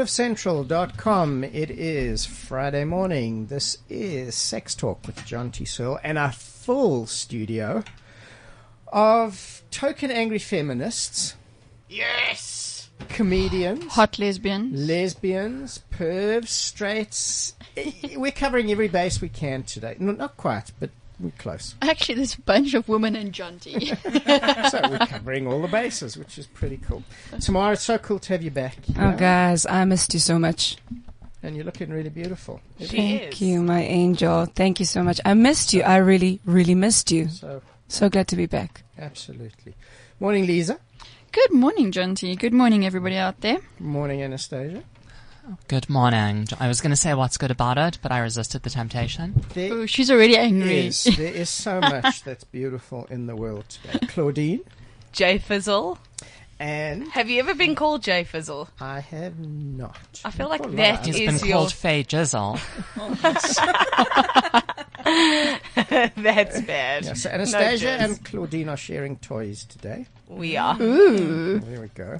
[0.00, 1.44] cliffcentral.com.
[1.44, 3.48] It is Friday morning.
[3.48, 7.84] This is Sex Talk with Jonty Searle and a full studio
[8.86, 11.34] of token angry feminists.
[11.86, 12.88] Yes!
[13.10, 13.92] Comedians.
[13.92, 14.88] Hot lesbians.
[14.88, 17.52] Lesbians, pervs, straights.
[18.16, 19.96] We're covering every base we can today.
[19.98, 20.88] No, not quite, but
[21.20, 21.74] we're close.
[21.82, 23.88] Actually, there's a bunch of women in Jonty.
[24.70, 27.02] so we're covering all the bases, which is pretty cool.
[27.40, 28.76] Tamara, it's so cool to have you back.
[28.88, 29.16] you Oh, know?
[29.16, 30.76] guys, I missed you so much.
[31.42, 32.60] And you're looking really beautiful.
[32.78, 34.46] She Thank you, my angel.
[34.46, 35.20] Thank you so much.
[35.24, 35.82] I missed you.
[35.82, 37.28] I really, really missed you.
[37.28, 38.82] So, So glad to be back.
[38.98, 39.74] absolutely.
[40.20, 40.78] Morning, Lisa.
[41.32, 42.38] Good morning, Jonty.
[42.38, 43.58] Good morning, everybody out there.
[43.78, 44.82] Morning, Anastasia.
[45.68, 46.46] Good morning.
[46.60, 49.44] I was going to say what's good about it, but I resisted the temptation.
[49.54, 50.86] There Oh, she's already angry.
[50.88, 54.06] is, there is so much that's beautiful in the world today.
[54.08, 54.60] Claudine.
[55.12, 55.98] J Fizzle.
[56.60, 58.68] And Have you ever been called J Fizzle?
[58.80, 60.20] I have not.
[60.24, 60.76] I feel like Not a lot.
[60.76, 61.56] that He's been your.
[61.58, 62.60] called Faye Jizzle.
[66.16, 67.04] That's bad.
[67.04, 67.98] Yeah, so Anastasia jizz.
[68.04, 70.06] and Claudine are sharing toys today.
[70.28, 70.80] We are.
[70.80, 71.58] Ooh.
[71.58, 72.18] There we go.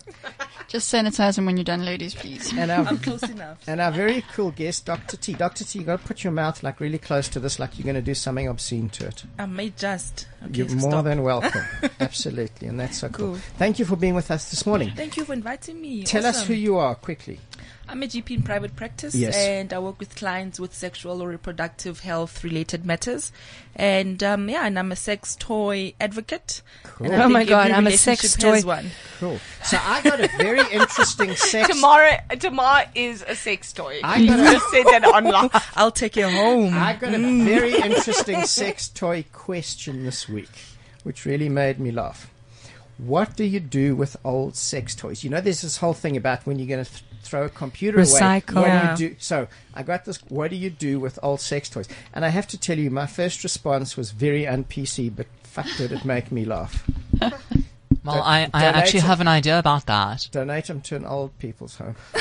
[0.66, 2.52] Just sanitize them when you're done, ladies, please.
[2.56, 3.58] And our, Close enough.
[3.68, 5.16] and our very cool guest, Dr.
[5.16, 5.34] T.
[5.34, 5.64] Dr.
[5.64, 7.94] T, you got to put your mouth like really close to this, like you're going
[7.94, 9.24] to do something obscene to it.
[9.38, 10.26] I may just.
[10.44, 11.04] Okay, You're more stop.
[11.04, 11.62] than welcome.
[12.00, 12.66] Absolutely.
[12.68, 13.26] And that's so cool.
[13.34, 13.36] Cool.
[13.58, 14.90] Thank you for being with us this morning.
[14.96, 16.02] Thank you for inviting me.
[16.04, 17.38] Tell us who you are quickly.
[17.90, 19.36] I'm a GP in private practice, Yes.
[19.36, 23.32] and I work with clients with sexual or reproductive health related matters.
[23.74, 26.62] And um, yeah, and I'm a sex toy advocate.
[27.00, 28.90] And I Oh my God, I'm a sex toy- One.
[29.18, 29.38] Cool.
[29.64, 31.68] So I got a very interesting sex.
[31.68, 34.00] Tomorrow tomorrow is a sex toy.
[34.04, 35.50] I got a- just said that online.
[35.76, 36.74] I'll take it home.
[36.74, 40.50] I got a very interesting sex toy question this week,
[41.02, 42.30] which really made me laugh.
[42.98, 45.24] What do you do with old sex toys?
[45.24, 47.98] You know, there's this whole thing about when you're going to th- throw a computer
[47.98, 48.56] Recycle.
[48.56, 48.62] away.
[48.62, 48.96] What Yeah.
[48.96, 49.16] do you do?
[49.18, 50.18] So I got this.
[50.28, 51.88] What do you do with old sex toys?
[52.14, 55.92] And I have to tell you, my first response was very un-PC, but fuck, did
[55.92, 56.84] it make me laugh.
[58.02, 59.04] Well, I, I actually it.
[59.04, 60.26] have an idea about that.
[60.32, 61.96] Donate them to an old people's home.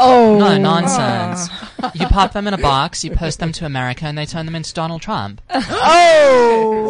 [0.00, 1.50] Oh, No, nonsense.
[1.94, 4.54] You pop them in a box, you post them to America, and they turn them
[4.54, 5.42] into Donald Trump.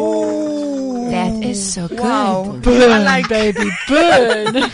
[0.01, 1.99] Oh that is so good.
[1.99, 2.59] Wow.
[2.61, 4.71] burn, baby, burn.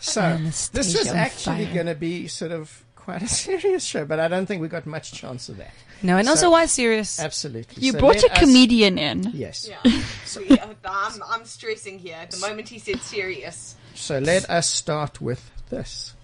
[0.00, 0.36] So
[0.72, 4.46] this is actually going to be sort of quite a serious show, but I don't
[4.46, 5.72] think we got much chance of that.
[6.02, 7.18] No, and also why serious?
[7.18, 7.82] Absolutely.
[7.82, 9.30] You So brought let a us- comedian in.
[9.34, 9.68] Yes.
[10.24, 12.18] So, yeah, I'm, I'm stressing here.
[12.30, 13.76] The moment he said serious.
[13.94, 16.14] So let us start with this.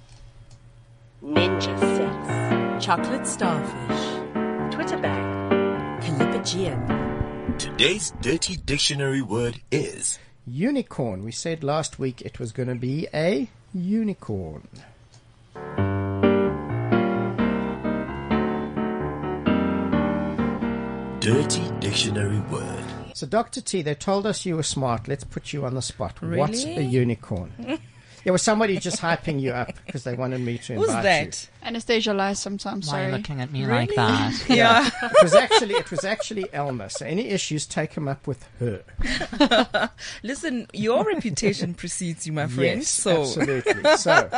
[1.24, 11.24] Ninja Sex, Chocolate Starfish, Twitter Bag, Calipagian, Today's dirty dictionary word is Unicorn.
[11.24, 14.68] We said last week it was going to be a unicorn.
[21.24, 22.84] dirty dictionary word.
[23.14, 23.62] So, Dr.
[23.62, 25.08] T, they told us you were smart.
[25.08, 26.20] Let's put you on the spot.
[26.20, 26.36] Really?
[26.36, 27.52] What's a unicorn?
[28.24, 31.48] There was somebody just hyping you up because they wanted me to Who's invite that?
[31.62, 33.18] Anastasia lies sometimes, Why are you sorry.
[33.18, 34.44] looking at me like that?
[34.48, 34.56] you.
[34.56, 34.88] Yeah.
[35.02, 36.88] it was actually it was actually Elma.
[36.90, 39.90] So any issues, take them up with her.
[40.22, 42.80] Listen, your reputation precedes you, my friend.
[42.80, 43.96] Yes, so absolutely.
[43.96, 44.30] So,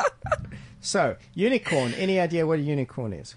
[0.80, 1.94] so unicorn.
[1.94, 3.34] Any idea what a unicorn is?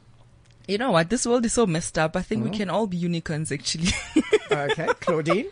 [0.67, 1.09] you know what?
[1.09, 2.15] This world is so messed up.
[2.15, 2.27] I Mm-hmm.
[2.27, 3.89] think we can all be unicorns, actually.
[4.51, 5.45] Okay, Claudine.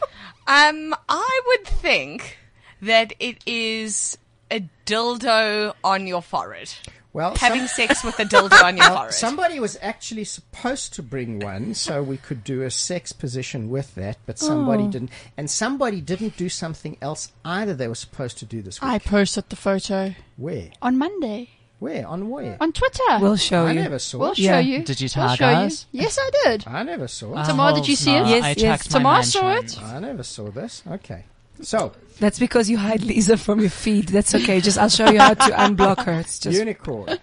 [0.47, 2.37] Um, I would think
[2.81, 4.17] that it is
[4.51, 6.73] a dildo on your forehead.
[7.13, 9.13] Well, Having some- sex with a dildo on your forehead.
[9.13, 13.95] somebody was actually supposed to bring one so we could do a sex position with
[13.95, 14.87] that, but somebody Oh.
[14.91, 15.09] didn't.
[15.35, 17.73] And somebody didn't do something else either.
[17.73, 18.79] They were supposed to do this.
[18.81, 18.91] Week.
[18.91, 20.69] I posted the photo Where?
[20.81, 21.49] on Monday.
[21.79, 22.07] Where?
[22.07, 22.57] On where?
[22.59, 23.03] On Twitter.
[23.19, 23.79] We'll show I you.
[23.79, 24.37] I never saw we'll it.
[24.37, 24.59] show Yeah.
[24.59, 24.83] you.
[24.83, 25.85] Did you We'll show us?
[25.91, 26.01] You.
[26.01, 26.63] Yes, I did.
[26.67, 27.45] I never saw it.
[27.45, 28.27] Tamar, did you see it?
[28.27, 28.87] Yes, I yes.
[28.87, 29.81] Tamar saw it.
[29.81, 30.83] I never saw this.
[30.89, 31.25] Okay.
[31.61, 34.07] So, That's because you hide Lisa from your feed.
[34.09, 34.61] That's okay.
[34.61, 36.13] Just I'll show you how to unblock her.
[36.19, 37.17] It's just unicorn.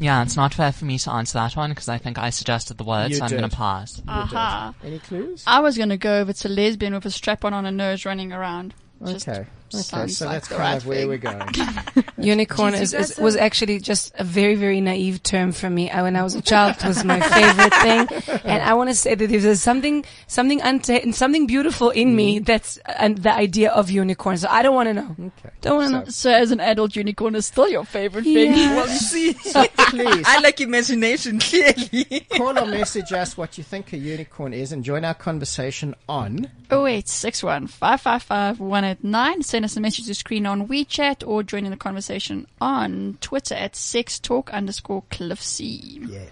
[0.00, 2.78] Yeah, it's not fair for me to answer that one because I think I suggested
[2.78, 3.50] the word, You so I'm going did.
[3.50, 4.00] to pass.
[4.06, 4.72] Aha.
[4.84, 5.42] Any clues?
[5.46, 8.04] I was going to go over to lesbian with a strap on on a nose
[8.04, 8.74] running around.
[9.04, 9.46] Just Okay.
[9.74, 11.08] Okay, so like that's the kind right of where thing.
[11.08, 12.04] we're going.
[12.18, 15.90] unicorn is, is was actually just a very very naive term for me.
[15.90, 18.94] I, when I was a child, it was my favorite thing, and I want to
[18.94, 23.90] say that there's something something unta- something beautiful in me that's uh, the idea of
[23.90, 24.36] unicorn.
[24.38, 25.16] So I don't want to know.
[25.18, 25.50] Okay.
[25.60, 26.04] Don't want to know.
[26.06, 28.54] So as an adult, unicorn is still your favorite thing.
[28.54, 28.68] Yeah.
[28.78, 32.20] Well, you see, Please I like imagination clearly.
[32.30, 36.48] call or message us what you think a unicorn is and join our conversation on.
[36.70, 39.42] Oh eight six one five five five one eight nine.
[39.58, 43.56] Send us a message to screen on WeChat or join in the conversation on Twitter
[43.56, 46.08] at sextalk underscore cliffc.
[46.08, 46.26] Yeah.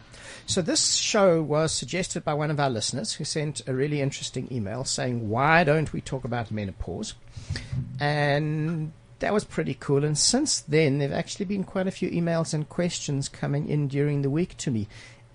[0.47, 4.47] So this show was suggested by one of our listeners who sent a really interesting
[4.53, 7.15] email saying, "Why don't we talk about menopause?"
[7.99, 10.05] And that was pretty cool.
[10.05, 14.23] And since then, there've actually been quite a few emails and questions coming in during
[14.23, 14.87] the week to me,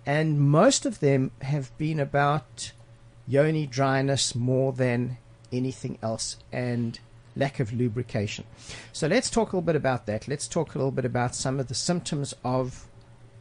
[0.06, 2.72] and most of them have been about
[3.28, 5.18] yoni dryness more than
[5.52, 6.98] anything else and
[7.36, 8.46] lack of lubrication.
[8.92, 10.28] So let's talk a little bit about that.
[10.28, 12.88] Let's talk a little bit about some of the symptoms of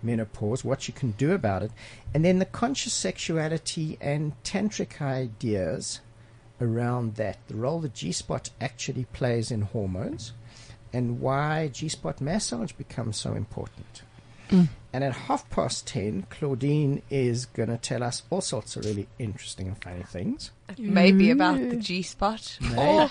[0.03, 1.71] menopause, what you can do about it,
[2.15, 6.01] and then the conscious sexuality and tantric ideas
[6.61, 10.33] around that, the role that G spot actually plays in hormones,
[10.93, 14.03] and why G spot massage becomes so important.
[14.51, 14.69] Mm.
[14.93, 19.07] And at half past ten, Claudine is going to tell us all sorts of really
[19.19, 20.51] interesting and funny things.
[20.77, 21.83] Maybe about the mm.
[21.83, 22.77] G spot or Maybe.
[22.79, 23.11] Oh,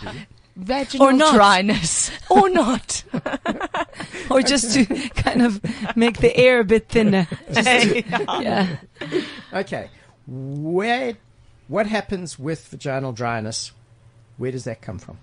[0.60, 1.34] vaginal Or not.
[1.36, 3.04] dryness or not.
[4.30, 5.62] or just to kind of
[5.96, 7.28] make the air a bit thinner.
[7.54, 8.04] To-
[8.42, 8.78] yeah.
[9.54, 9.90] Okay,
[10.28, 11.14] where,
[11.68, 13.72] what happens with vaginal dryness?
[14.38, 15.18] Where does that come from?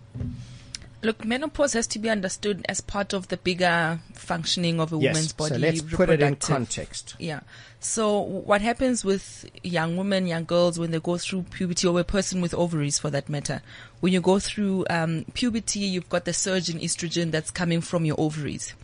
[1.07, 5.33] Look, menopause has to be understood as part of the bigger functioning of a woman's
[5.33, 5.55] body.
[5.55, 7.15] so let's put it in context.
[7.21, 7.41] Yeah.
[7.79, 12.03] So what happens with young women, young girls when they go through puberty, or a
[12.03, 13.63] person with ovaries for that matter,
[14.01, 18.05] when you go through um, puberty, you've got the surge in estrogen that's coming from
[18.05, 18.75] your ovaries,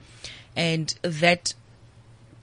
[0.55, 1.55] and that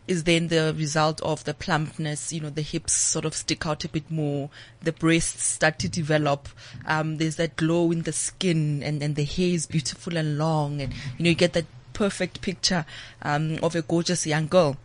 [0.09, 2.33] is then the result of the plumpness.
[2.33, 4.49] You know, the hips sort of stick out a bit more,
[4.81, 6.49] the breasts start to develop.
[6.85, 10.81] Um, there's that glow in the skin, and and the hair is beautiful and long,
[10.81, 12.85] and you know you get that perfect picture
[13.21, 14.77] um, of a gorgeous young girl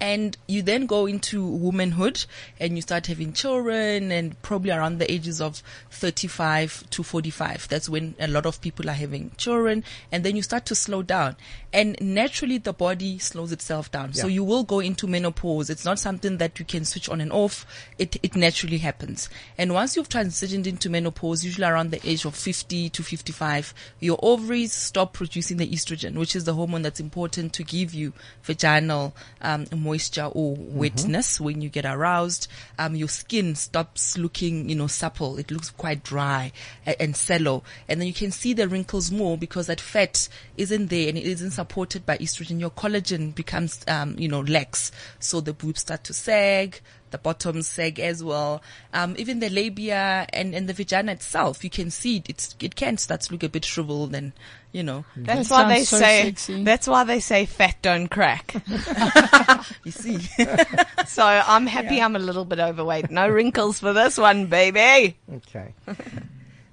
[0.00, 2.24] and you then go into womanhood
[2.58, 7.88] and you start having children and probably around the ages of 35 to 45 that's
[7.88, 11.36] when a lot of people are having children and then you start to slow down.
[11.72, 14.12] And naturally the body slows itself down.
[14.12, 15.70] So you will go into menopause.
[15.70, 17.64] It's not something that you can switch on and off.
[17.98, 19.28] It it naturally happens.
[19.56, 24.18] And once you've transitioned into menopause usually around the age of 50 to 55 your
[24.22, 28.12] ovaries stop producing the estrogen which is the hormone that's important to give you
[28.42, 32.46] vaginal um, moisture or wetness when you get aroused
[32.78, 35.38] um, your skin stops looking you know supple.
[35.38, 36.52] It looks quite dry
[36.86, 37.62] a- and sallow.
[37.88, 41.24] And then you can see the wrinkles more because that fat isn't there and it
[41.24, 42.60] isn't supported by estrogen.
[42.60, 44.92] Your collagen becomes um, you know lax.
[45.18, 48.62] So the boobs start to sag the bottoms sag as well.
[48.92, 52.74] Um, even the labia and, and the vagina itself, you can see it, it's, it
[52.76, 54.32] can start to look a bit shriveled and,
[54.72, 56.24] you know, That's That why they so say.
[56.24, 56.64] sexy.
[56.64, 58.54] That's why they say fat don't crack.
[59.84, 60.18] you see.
[61.06, 63.10] so I'm happy I'm a little bit overweight.
[63.10, 65.16] No wrinkles for this one, baby.
[65.36, 65.74] Okay.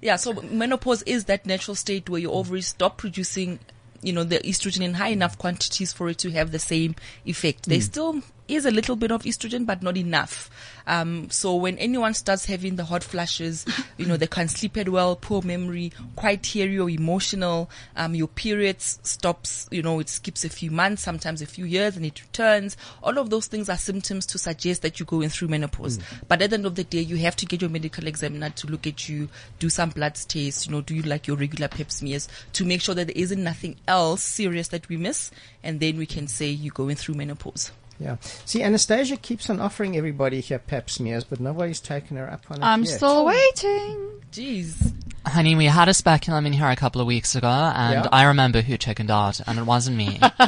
[0.00, 3.58] Yeah, so menopause is that natural state where your ovaries stop producing,
[4.00, 7.68] you know, the estrogen in high enough quantities for it to have the same effect.
[7.68, 10.50] There still is a little bit of estrogen, but not enough.
[10.86, 13.66] Um, so when anyone starts having the hot flashes,
[13.98, 18.28] you know, they can't sleep at well, poor memory, quite teary or emotional, um, your
[18.28, 22.22] periods stops, you know, it skips a few months, sometimes a few years and it
[22.22, 22.76] returns.
[23.02, 25.98] All of those things are symptoms to suggest that you're going through menopause.
[26.26, 28.66] But at the end of the day, you have to get your medical examiner to
[28.66, 29.28] look at you,
[29.58, 32.80] do some blood tests, you know, do you like your regular pap smears to make
[32.80, 35.30] sure that there isn't nothing else serious that we miss.
[35.62, 37.72] And then we can say you're going through menopause.
[38.00, 38.16] Yeah.
[38.20, 42.58] See, Anastasia keeps on offering everybody here pap smears, but nobody's taken her up on
[42.58, 42.96] it I'm yet.
[42.96, 44.10] still waiting.
[44.32, 44.92] Jeez.
[45.28, 48.08] Honey, we had a speculum in here a couple of weeks ago, and Yeah.
[48.12, 50.18] I remember who chickened out, and it wasn't me.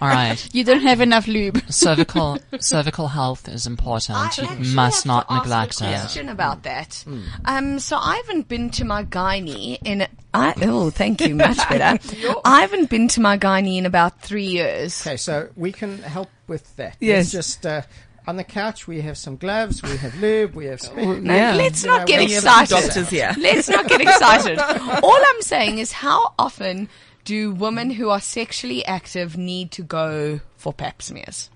[0.00, 0.38] All right.
[0.52, 1.62] You don't have enough lube.
[1.70, 4.18] Cervical cervical health is important.
[4.18, 6.00] I you must have not to ask neglect a it.
[6.00, 7.04] question about that.
[7.44, 10.06] Um, so I haven't been to my gynae in.
[10.34, 11.98] I, oh, thank you, much better.
[12.44, 15.06] I haven't been to my gynae in about three years.
[15.06, 16.96] Okay, so we can help with that.
[17.00, 17.32] Yes.
[17.34, 17.82] Let's just uh,
[18.26, 20.80] on the couch we have some gloves, we have lube, we have.
[20.96, 21.54] Oh, Spe- yeah.
[21.54, 22.70] Let's You not know, get excited.
[22.70, 23.34] doctors here.
[23.38, 24.58] Let's not get excited.
[24.58, 26.88] All I'm saying is, how often
[27.24, 31.50] do women who are sexually active need to go for pap smears?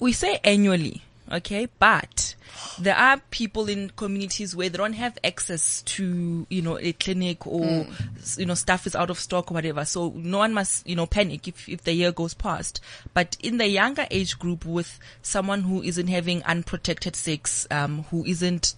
[0.00, 2.34] we say annually, okay, but
[2.78, 7.46] there are people in communities where they don't have access to, you know, a clinic
[7.46, 7.86] or,
[8.18, 9.84] s- you know, stuff is out of stock or whatever.
[9.84, 12.80] So no one must, you know, panic if, if the year goes past.
[13.14, 18.24] But in the younger age group with someone who isn't having unprotected sex, um, who
[18.24, 18.74] isn't,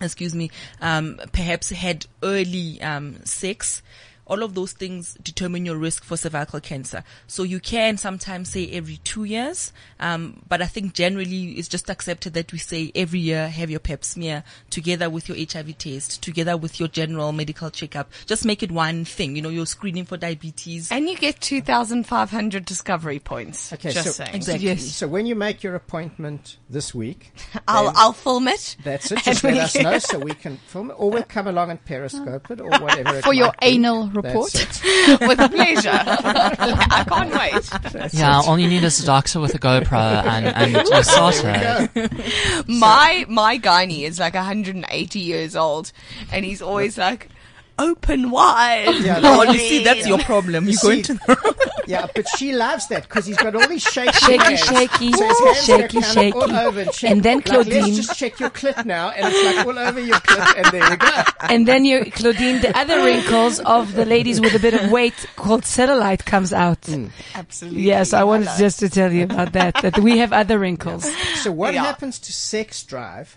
[0.00, 0.50] excuse me,
[0.80, 3.82] um, perhaps had early, um, sex,
[4.26, 7.04] all of those things determine your risk for cervical cancer.
[7.26, 11.90] So you can sometimes say every two years, um, but I think generally it's just
[11.90, 16.22] accepted that we say every year have your pap smear together with your HIV test,
[16.22, 18.10] together with your general medical checkup.
[18.26, 19.36] Just make it one thing.
[19.36, 20.90] You know, you're screening for diabetes.
[20.90, 23.72] And you get 2,500 discovery points.
[23.72, 24.34] Okay, just so- saying.
[24.34, 24.66] Exactly.
[24.68, 24.84] Yes.
[24.92, 27.32] So when you make your appointment this week,
[27.68, 28.76] I'll, I'll film it.
[28.84, 29.18] that's it.
[29.24, 32.50] Just let us know so we can film it, or we'll come along and periscope
[32.50, 33.16] it, or whatever.
[33.16, 33.66] it For your be.
[33.68, 34.52] anal That's report.
[35.20, 35.90] with pleasure.
[35.92, 37.92] I can't wait.
[37.92, 38.48] That's Yeah, it.
[38.48, 41.90] all you need is a doctor with a GoPro and, and you're sorted.
[42.68, 45.92] My my gynae is like 180 years old,
[46.32, 47.28] and he's always like,
[47.78, 50.66] "Open wide." Yeah, Oh, you see, that's your problem.
[50.66, 53.82] You go See, into the Yeah, but she loves that because he's got all these
[53.82, 54.60] shaky, Shaky, hands.
[54.64, 56.32] shaky, so his hands shaky, go shaky.
[56.38, 59.26] all over and, check, And then like, Claudine- let's just check your clit now, and
[59.30, 61.22] it's like all over your clit, and there you go.
[61.40, 65.26] And then you, Claudine, the other wrinkles of the ladies with a bit of weight
[65.36, 66.80] called cellulite comes out.
[66.82, 67.10] Mm.
[67.34, 67.82] Absolutely.
[67.82, 71.04] Yes, I wanted just to tell you about that, that we have other wrinkles.
[71.42, 71.82] So what Yeah.
[71.84, 73.36] happens to sex drive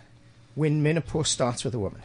[0.56, 2.02] when menopause starts with a woman?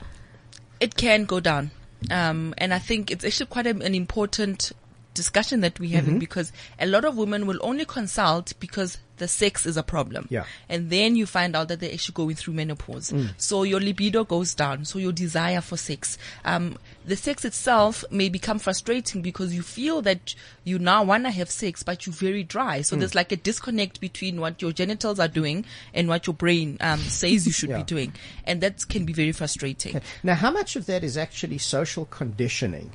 [0.80, 1.70] it can go down.
[2.10, 4.72] Um, and I think it's actually quite a, an important
[5.14, 9.66] discussion that we're having because a lot of women will only consult because the sex
[9.66, 10.26] is a problem.
[10.30, 10.44] Yeah.
[10.68, 13.14] And then you find out that they're actually going through menopause.
[13.36, 14.84] So your libido goes down.
[14.84, 16.18] So your desire for sex.
[16.44, 16.76] Um,
[17.06, 21.50] the sex itself may become frustrating because you feel that you now want to have
[21.50, 22.82] sex, but you're very dry.
[22.82, 25.64] So there's like a disconnect between what your genitals are doing
[25.94, 27.78] and what your brain, um, says you should Yeah.
[27.78, 28.12] be doing.
[28.44, 30.00] And that can be very frustrating.
[30.24, 32.90] Now, how much of that is actually social conditioning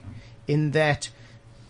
[0.47, 1.09] in that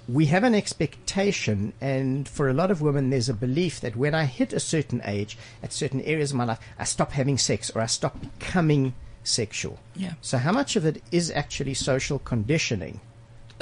[0.08, 4.16] we have an expectation, and for a lot of women, there's a belief that when
[4.16, 7.70] I hit a certain age, at certain areas of my life, I stop having sex
[7.72, 9.80] or I stop becoming sexual.
[9.96, 10.14] Yeah.
[10.22, 13.02] So, how much of it is actually social conditioning?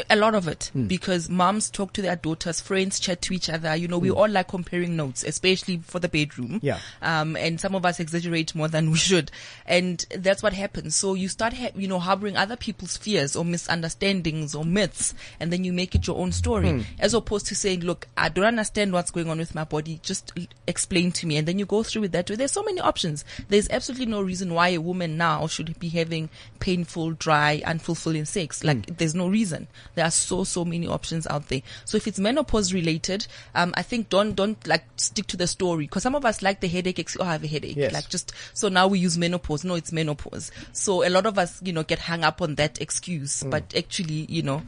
[0.10, 0.88] A lot of it Hmm.
[0.88, 3.76] because moms talk to their daughters, friends chat to each other.
[3.76, 6.60] You know, we all like comparing notes, especially for the bedroom.
[6.60, 6.66] Hmm.
[6.66, 6.80] Yeah.
[7.02, 9.32] Um, and some of us exaggerate more than we should.
[9.66, 10.96] And that's what happens.
[10.96, 15.52] So you start, ha- you know, harboring other people's fears or misunderstandings or myths, and
[15.52, 16.82] then you make it your own story, Hmm.
[17.00, 20.00] as opposed to saying, look, I don't understand what's going on with my body.
[20.04, 20.34] Just
[20.68, 21.38] explain to me.
[21.38, 22.28] And then you go through with that.
[22.28, 23.24] There's so many options.
[23.50, 28.64] There's absolutely no reason why a woman now should be having painful, dry, unfulfilling sex.
[28.64, 29.68] Like, there's no reason.
[29.94, 31.62] There are so, so many options out there.
[31.86, 35.88] So if it's menopause related, um, I think don't, don't like stick to the story.
[35.88, 37.78] Cause some of us like the headache, ex- oh, I have a headache.
[37.78, 37.94] Yes.
[37.94, 39.64] Like just, so now we use menopause.
[39.64, 40.52] No, it's menopause.
[40.74, 44.26] So a lot of us, you know, get hung up on that excuse, but actually,
[44.30, 44.64] you know,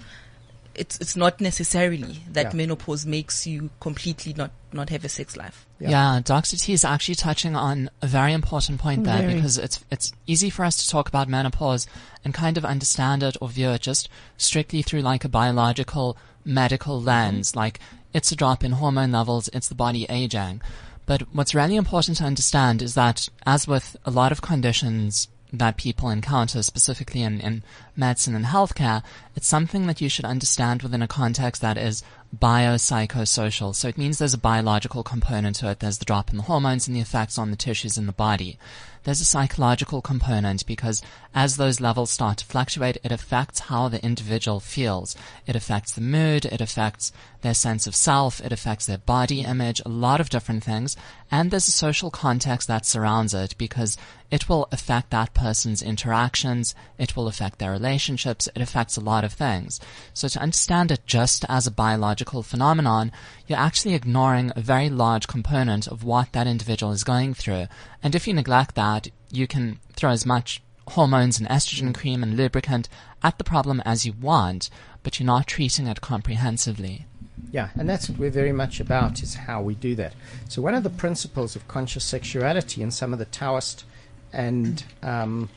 [0.77, 2.57] it's, it's not necessarily that Yeah.
[2.57, 5.65] menopause makes you completely not, not have a sex life.
[5.79, 5.89] Yeah.
[5.89, 6.21] Yeah.
[6.23, 6.55] Dr.
[6.57, 9.35] T is actually touching on a very important point there Very.
[9.35, 11.87] because it's it's easy for us to talk about menopause
[12.23, 17.01] and kind of understand it or view it just strictly through like a biological medical
[17.01, 17.59] lens, mm-hmm.
[17.59, 17.79] like
[18.13, 20.61] it's a drop in hormone levels, it's the body aging.
[21.05, 25.77] But what's really important to understand is that as with a lot of conditions that
[25.77, 27.63] people encounter, specifically in, in
[27.95, 29.03] medicine and healthcare,
[29.35, 32.03] it's something that you should understand within a context that is
[32.37, 33.73] biopsychosocial.
[33.73, 35.79] So it means there's a biological component to it.
[35.79, 38.59] There's the drop in the hormones and the effects on the tissues in the body.
[39.03, 41.01] There's a psychological component because
[41.37, 45.15] as those levels start to fluctuate, it affects how the individual feels.
[45.45, 49.79] It affects the mood, it affects their sense of self, it affects their body image,
[49.85, 50.97] a lot of different things.
[51.29, 53.97] And there's a social context that surrounds it because
[54.31, 59.23] it will affect that person's interactions, it will affect their relationships, it affects a lot
[59.23, 59.79] of things.
[60.15, 63.11] So to understand it just as a biological phenomenon,
[63.45, 67.67] you're actually ignoring a very large component of what that individual is going through.
[68.01, 72.37] And if you neglect that, you can throw as much hormones and estrogen cream and
[72.37, 72.87] lubricant
[73.23, 74.69] at the problem as you want,
[75.03, 77.05] but you're not treating it comprehensively.
[77.51, 80.13] Yeah, and that's what we're very much about is how we do that.
[80.49, 83.85] So one of the principles of conscious sexuality in some of the Taoist
[84.33, 85.49] and um,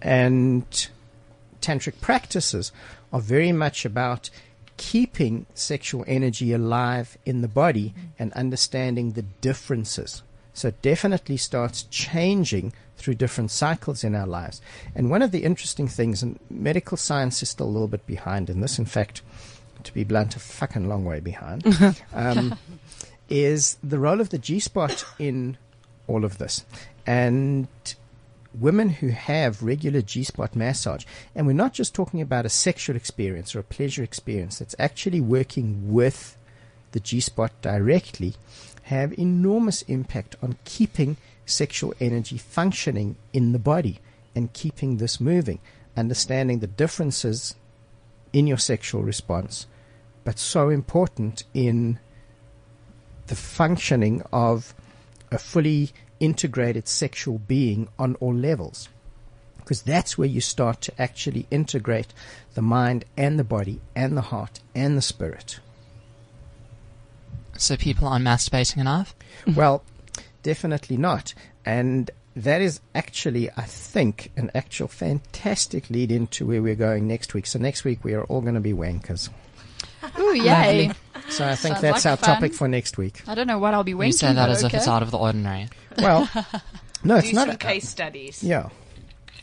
[0.00, 0.88] and
[1.60, 2.72] tantric practices
[3.12, 4.30] are very much about
[4.76, 10.22] keeping sexual energy alive in the body and understanding the differences.
[10.56, 14.62] So it definitely starts changing through different cycles in our lives.
[14.94, 18.48] And one of the interesting things, and medical science is still a little bit behind
[18.48, 19.20] in this, in fact,
[19.84, 21.62] to be blunt, a fucking long way behind,
[22.14, 22.58] um,
[23.28, 25.58] is the role of the G spot in
[26.06, 26.64] all of this.
[27.06, 27.68] And
[28.58, 32.96] women who have regular G spot massage, and we're not just talking about a sexual
[32.96, 36.38] experience or a pleasure experience, it's actually working with
[36.92, 38.36] the G spot directly,
[38.86, 43.98] have enormous impact on keeping sexual energy functioning in the body
[44.34, 45.58] and keeping this moving,
[45.96, 47.56] understanding the differences
[48.32, 49.66] in your sexual response,
[50.22, 51.98] but so important in
[53.26, 54.72] the functioning of
[55.32, 55.90] a fully
[56.20, 58.88] integrated sexual being on all levels.
[59.56, 62.14] Because that's where you start to actually integrate
[62.54, 65.58] the mind and the body and the heart and the spirit.
[67.60, 69.14] So people aren't masturbating enough?
[69.54, 69.82] well,
[70.42, 71.34] definitely not.
[71.64, 77.34] And that is actually, I think, an actual fantastic lead into where we're going next
[77.34, 77.46] week.
[77.46, 79.30] So next week we are all going to be wankers.
[80.18, 80.92] Ooh, yay.
[81.28, 82.34] So I think Sounds that's like our fun.
[82.36, 83.22] topic for next week.
[83.26, 83.94] I don't know what I'll be wanking.
[83.94, 84.18] You winking.
[84.18, 85.68] say that but as if it's out of the ordinary.
[85.98, 86.28] Well,
[87.04, 87.48] no, it's Do not.
[87.48, 88.42] some case studies.
[88.44, 88.68] Yeah.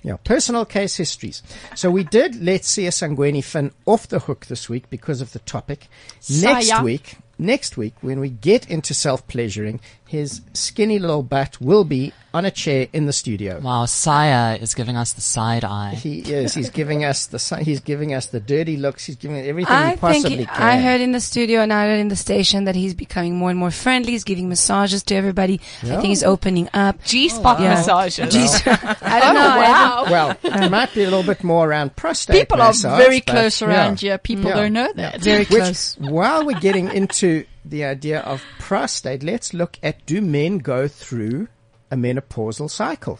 [0.03, 1.41] Yeah, personal case histories.
[1.75, 5.39] So we did let Sia Sangweni Finn off the hook this week because of the
[5.39, 5.87] topic.
[6.29, 6.83] Next Saya.
[6.83, 9.79] week, next week, when we get into self-pleasuring,
[10.13, 13.59] his skinny little butt will be on a chair in the studio.
[13.59, 15.95] Wow, Saya is giving us the side eye.
[15.95, 16.53] He is.
[16.53, 19.05] He's giving us the si- he's giving us the dirty looks.
[19.05, 20.61] He's giving everything I he possibly think can.
[20.61, 23.49] I heard in the studio and I heard in the station that he's becoming more
[23.49, 24.11] and more friendly.
[24.11, 25.59] He's giving massages to everybody.
[25.81, 27.03] I think he's opening up.
[27.03, 27.73] G spot oh, Yeah.
[27.73, 28.31] massages.
[28.35, 28.67] Jeez.
[29.01, 29.49] I don't oh, know.
[29.49, 32.35] I haven't- well, it might be a little bit more around prostate.
[32.35, 34.09] People are very close around yeah.
[34.09, 34.17] here.
[34.19, 34.57] People Yeah.
[34.57, 35.21] don't know that.
[35.21, 35.97] Very Which, close.
[35.97, 41.47] while we're getting into the idea of prostate, let's look at do men go through
[41.91, 43.19] a menopausal cycle?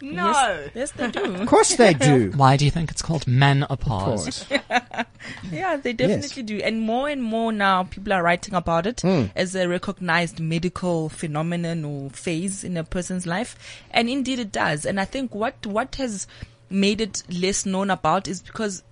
[0.00, 0.66] No.
[0.74, 1.36] Yes, they do.
[1.36, 2.32] Of course they do.
[2.36, 4.44] Why do you think it's called menopause?
[5.52, 6.58] Yeah, they definitely do.
[6.58, 9.26] And more and more now people are writing about it Hmm.
[9.36, 13.54] as a recognized medical phenomenon or phase in a person's life.
[13.92, 14.84] And indeed it does.
[14.84, 16.26] And I think what, what has
[16.68, 18.82] made it less known about is because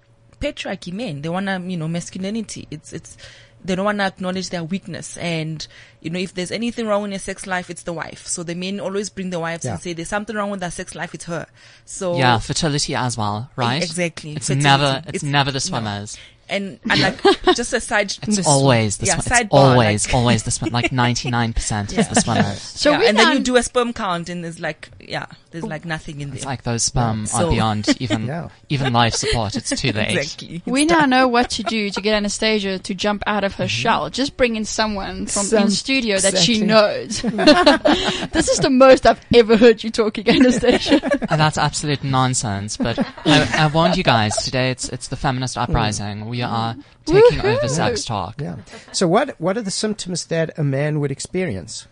[0.40, 2.68] patriarchy men, they want to, you know, masculinity.
[2.70, 3.16] It's, it's,
[3.64, 5.16] they don't want to acknowledge their weakness.
[5.18, 5.66] And,
[6.00, 8.26] you know, if there's anything wrong in your sex life, it's the wife.
[8.26, 9.72] So the men always bring the wives Yeah.
[9.72, 11.46] and say there's something wrong with their sex life, it's her.
[11.84, 13.82] So Yeah, fertility as well, right?
[13.82, 14.32] Exactly.
[14.36, 14.64] It's Fertility.
[14.64, 16.16] never, it's, It's- never the no.
[16.50, 16.78] Swimmers.
[16.86, 19.40] and, and like just a side It's always the yeah, swimmers.
[19.40, 20.72] It's sidebar, always, like- always the swimmers.
[20.72, 22.60] Like 99% is the swimmers.
[22.62, 25.64] So yeah, we and then you do a sperm count and there's like yeah there's
[25.64, 28.48] like nothing in there It's like those sperm So- are beyond even, Yeah.
[28.68, 29.56] even life support.
[29.56, 30.16] It's too late.
[30.16, 33.64] exactly We now know what to do to get Anastasia to jump out of her
[33.64, 33.68] mm-hmm.
[33.68, 34.10] shell.
[34.10, 37.22] Just bring in someone from Some- in studio that she knows.
[37.22, 41.00] this is the most I've ever heard you talking, Anastasia.
[41.28, 42.76] And that's absolute nonsense.
[42.76, 44.70] But I, I warned you guys today.
[44.70, 46.20] It's it's the feminist uprising.
[46.20, 46.26] Mm.
[46.26, 46.76] We are
[47.06, 47.68] taking over Woohoo.
[47.70, 48.40] sex talk.
[48.40, 48.56] Yeah.
[48.92, 51.86] So what what are the symptoms that a man would experience?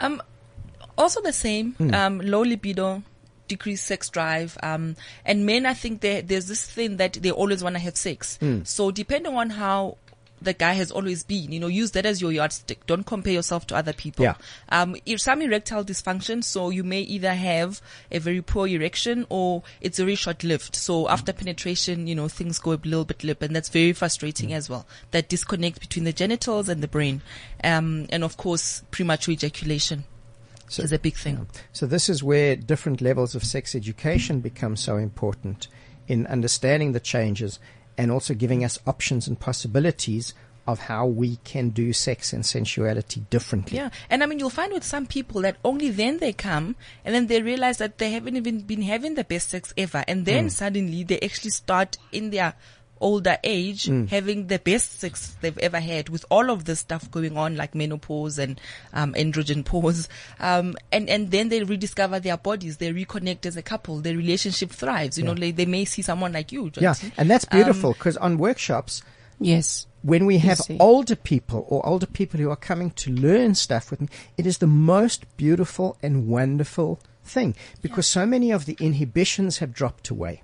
[0.00, 0.22] um
[0.96, 1.94] also the same Hmm.
[1.94, 3.02] um low libido
[3.48, 7.64] decreased sex drive um and men i think there there's this thing that they always
[7.64, 8.62] want to have sex Hmm.
[8.64, 9.96] so depending on how
[10.40, 12.86] the guy has always been, you know, use that as your yardstick.
[12.86, 14.24] Don't compare yourself to other people.
[14.24, 14.34] Yeah.
[14.68, 19.62] Um, if some erectile dysfunction, so you may either have a very poor erection or
[19.80, 20.76] it's very short lived.
[20.76, 24.52] So after penetration, you know, things go a little bit limp and that's very frustrating
[24.52, 24.86] as well.
[25.10, 27.22] That disconnect between the genitals and the brain.
[27.64, 30.04] Um, and of course, premature ejaculation
[30.68, 31.46] So- is a big thing.
[31.72, 35.68] So this is where different levels of sex education become so important
[36.06, 37.58] in understanding the changes
[37.98, 40.32] and also giving us options and possibilities
[40.66, 43.78] of how we can do sex and sensuality differently.
[43.78, 43.88] Yeah.
[44.10, 47.26] And I mean, you'll find with some people that only then they come and then
[47.26, 50.04] they realize that they haven't even been having the best sex ever.
[50.06, 50.50] And then Mm.
[50.50, 52.52] suddenly they actually start in their
[53.00, 54.08] older age Mm.
[54.08, 57.74] having the best sex they've ever had with all of this stuff going on like
[57.74, 58.60] menopause and
[58.92, 60.08] um, androgen pause
[60.40, 64.70] um, and and then they rediscover their bodies they reconnect as a couple their relationship
[64.70, 65.46] thrives you know Yeah.
[65.46, 67.12] like they may see someone like you Yeah, Jonty.
[67.16, 69.02] and that's beautiful Um, because on workshops,
[69.40, 69.86] Yes.
[70.02, 74.00] when we have older people or older people who are coming to learn stuff with
[74.00, 79.58] me, it is the most beautiful and wonderful thing because so many of the inhibitions
[79.58, 80.42] have dropped away.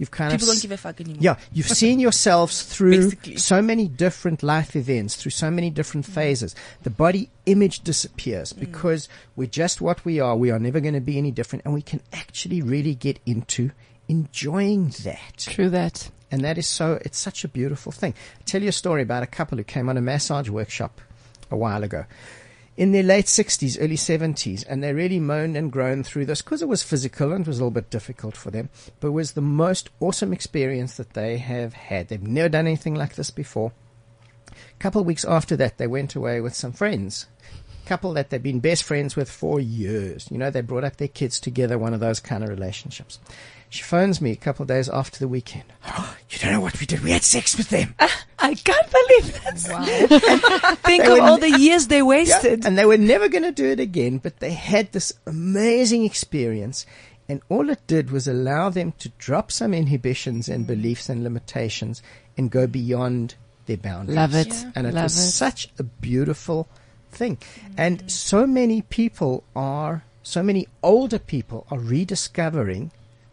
[0.00, 1.18] You've kind People of don't give a fuck anymore.
[1.20, 3.36] yeah, you've seen yourselves through Basically.
[3.36, 6.14] so many different life events, through so many different mm.
[6.14, 6.54] phases.
[6.84, 8.60] The body image disappears mm.
[8.60, 10.34] because we're just what we are.
[10.36, 13.72] We are never going to be any different, and we can actually really get into
[14.08, 15.36] enjoying that.
[15.36, 16.10] True that.
[16.30, 18.14] And that is so, it's such a beautiful thing.
[18.38, 20.98] I'll tell you a story about a couple who came on a massage workshop
[21.50, 22.06] a while ago
[22.80, 26.62] in their late 60s, early 70s, and they really moaned and groaned through this because
[26.62, 29.32] it was physical and it was a little bit difficult for them, but it was
[29.32, 32.08] the most awesome experience that they have had.
[32.08, 33.72] They've never done anything like this before.
[34.48, 37.26] A couple of weeks after that, they went away with some friends.
[37.84, 40.30] Couple that they've been best friends with for years.
[40.30, 43.18] You know, they brought up their kids together, one of those kind of relationships.
[43.70, 45.64] She phones me a couple of days after the weekend.
[46.28, 47.04] you don't know what we did.
[47.04, 47.94] We had sex with them.
[48.00, 48.08] Uh,
[48.40, 50.78] I can't believe that.
[50.84, 52.66] Think of were all the years they Yeah, wasted.
[52.66, 56.84] and they were never going to do it again, but they had this amazing experience.
[57.28, 62.02] And all it did was allow them to drop some inhibitions and beliefs and limitations
[62.36, 64.16] and go beyond their boundaries.
[64.16, 64.52] Love it.
[64.74, 65.30] And it Love was it.
[65.30, 66.66] such a beautiful
[67.12, 67.36] thing.
[67.36, 67.74] Mm.
[67.78, 72.90] And so many people are, so many older people are rediscovering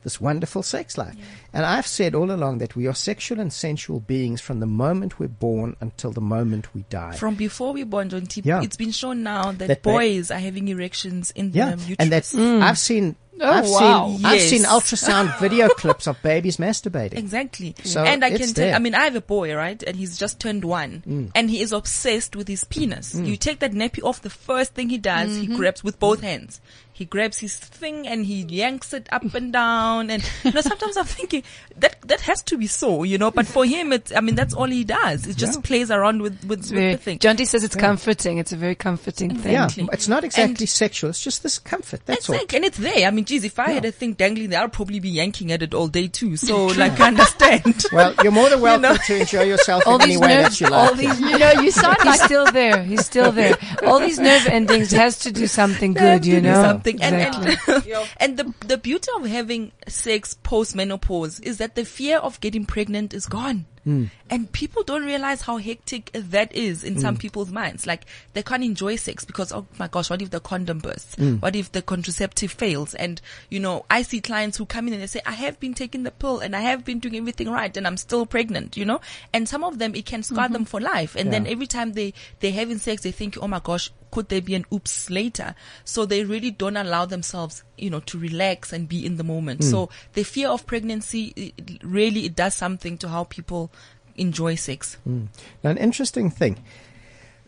[0.08, 1.15] this wonderful sex life.
[1.52, 5.20] And I've said all along that we are sexual and sensual beings from the moment
[5.20, 7.17] we're born until the moment we die.
[7.17, 8.62] From before we're born, Jonty, Yeah.
[8.62, 11.96] it's been shown now that, That they- boys are having erections in Yeah, the uterus.
[12.00, 12.62] and that's mm.
[12.62, 13.17] I've seen.
[13.39, 14.08] Oh, I've wow.
[14.08, 14.26] seen.
[14.26, 17.17] I've seen ultrasound video clips of babies masturbating.
[17.17, 17.76] Exactly.
[17.84, 18.74] So and I can tell.
[18.74, 19.84] I mean, I have a boy, right?
[19.84, 21.04] And he's just turned one.
[21.06, 21.32] Mm.
[21.36, 23.13] And he is obsessed with his penis.
[23.13, 23.28] Mm.
[23.28, 25.58] You take that nappy off, the first thing he does, he mm-hmm.
[25.58, 26.62] grabs with both hands.
[26.98, 30.10] He grabs his thing and he yanks it up and down.
[30.10, 31.44] And, you know, sometimes I'm thinking
[31.78, 34.56] that, that has to be so, you know, but for him, it's, I mean, that's
[34.56, 35.28] all he does.
[35.28, 35.62] It just Yeah.
[35.62, 37.20] plays around with, with, with Very, the thing.
[37.20, 38.40] Jonty says it's comforting.
[38.40, 39.54] It's a very comforting thing.
[39.54, 41.12] Yeah, it's not exactly And- sexual.
[41.12, 42.02] It's just this comfort.
[42.08, 43.06] That's It's like, and it's there.
[43.08, 45.62] I mean, geez, if I had a thing dangling there, I'd probably be yanking at
[45.62, 46.36] it all day too.
[46.36, 47.86] So, like, I understand.
[47.94, 48.98] Well, you're more than welcome know?
[48.98, 50.98] to enjoy yourself All in any these way that nerves, you all like.
[50.98, 52.84] these You know, you sound He's still there.
[52.84, 53.56] He's still there.
[53.86, 56.62] All these nerve endings has to do something good, you to do know.
[56.88, 57.02] Something.
[57.02, 57.93] And, Exactly.
[58.19, 62.39] and, and the the beauty of having sex post menopause is that the fear of
[62.39, 63.65] getting pregnant is gone.
[63.84, 64.06] Hmm.
[64.30, 67.19] And people don't realize how hectic that is in some hmm.
[67.19, 67.88] people's minds.
[67.88, 71.15] Like they can't enjoy sex because oh my gosh, what if the condom bursts?
[71.15, 71.36] Hmm.
[71.36, 72.93] What if the contraceptive fails?
[72.95, 75.73] And you know, I see clients who come in and they say, I have been
[75.73, 78.84] taking the pill and I have been doing everything right and I'm still pregnant, you
[78.84, 79.00] know?
[79.34, 80.54] And some of them it can scar mm-hmm.
[80.54, 81.15] them for life.
[81.15, 84.41] And then every time they they're having sex, they think, oh my gosh, could there
[84.41, 85.56] be an oops later?
[85.84, 89.63] So they really don't allow themselves, you know, to relax and be in the moment.
[89.63, 89.70] Hmm.
[89.70, 93.72] So the fear of pregnancy it- it really it does something to how people
[94.15, 94.96] enjoy sex.
[95.04, 95.26] Hmm.
[95.63, 96.58] Now, an interesting thing.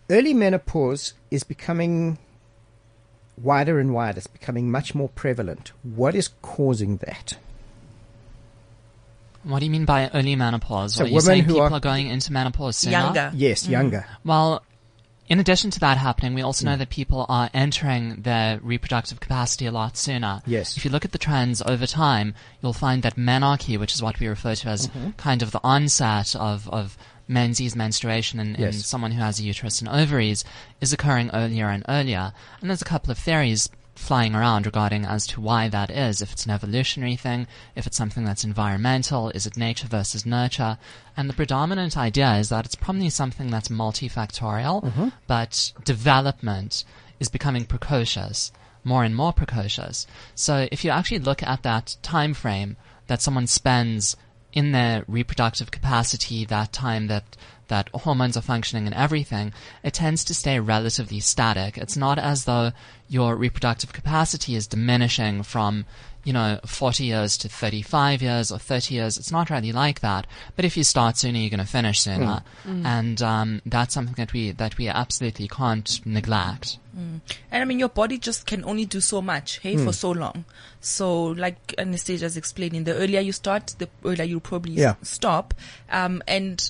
[0.10, 2.18] Early menopause is becoming
[3.38, 4.18] wider and wider.
[4.18, 5.72] It's becoming much more prevalent.
[5.84, 7.38] What is causing that?
[9.44, 10.96] What do you mean by early menopause?
[10.96, 12.92] So are you women saying who people are- are, going into menopause sooner?
[12.98, 13.32] Younger.
[13.34, 13.70] Yes, mm.
[13.70, 14.06] younger.
[14.26, 14.64] Well,
[15.30, 16.80] in addition to that happening, we also know Hmm.
[16.80, 20.42] that people are entering their reproductive capacity a lot sooner.
[20.46, 20.76] Yes.
[20.76, 24.20] If you look at the trends over time, you'll find that menarche, which is what
[24.20, 25.12] we refer to as Mm-hmm.
[25.12, 28.86] kind of the onset of, of menses menstruation in, in Yes.
[28.88, 30.44] someone who has a uterus and ovaries,
[30.82, 32.34] is occurring earlier and earlier.
[32.60, 36.22] And there's a couple of theories flying around regarding as to why that is.
[36.22, 40.78] If it's an evolutionary thing, if it's something that's environmental, is it nature versus nurture?
[41.18, 45.10] And the predominant idea is that it's probably something that's multifactorial, mm-hmm.
[45.28, 46.86] but development
[47.20, 48.52] is becoming precocious,
[48.84, 50.08] more and more precocious.
[50.34, 54.16] So if you actually look at that time frame that someone spends
[54.54, 57.36] in their reproductive capacity, that time that
[57.70, 59.54] that hormones are functioning and everything,
[59.84, 61.78] it tends to stay relatively static.
[61.78, 62.72] It's not as though
[63.08, 65.86] your reproductive capacity is diminishing from,
[66.24, 69.18] you know, 40 years to 35 years or 30 years.
[69.18, 70.28] It's not really like that.
[70.56, 72.44] But if you start sooner, you're going to finish sooner.
[72.66, 76.78] And um, that's something that we that we absolutely can't neglect.
[76.96, 80.44] And I mean, your body just can only do so much, hey, for so long.
[80.82, 84.96] So, like Anastasia's explaining, the earlier you start, the earlier you probably Yeah.
[85.02, 85.54] stop.
[85.90, 86.70] Um, and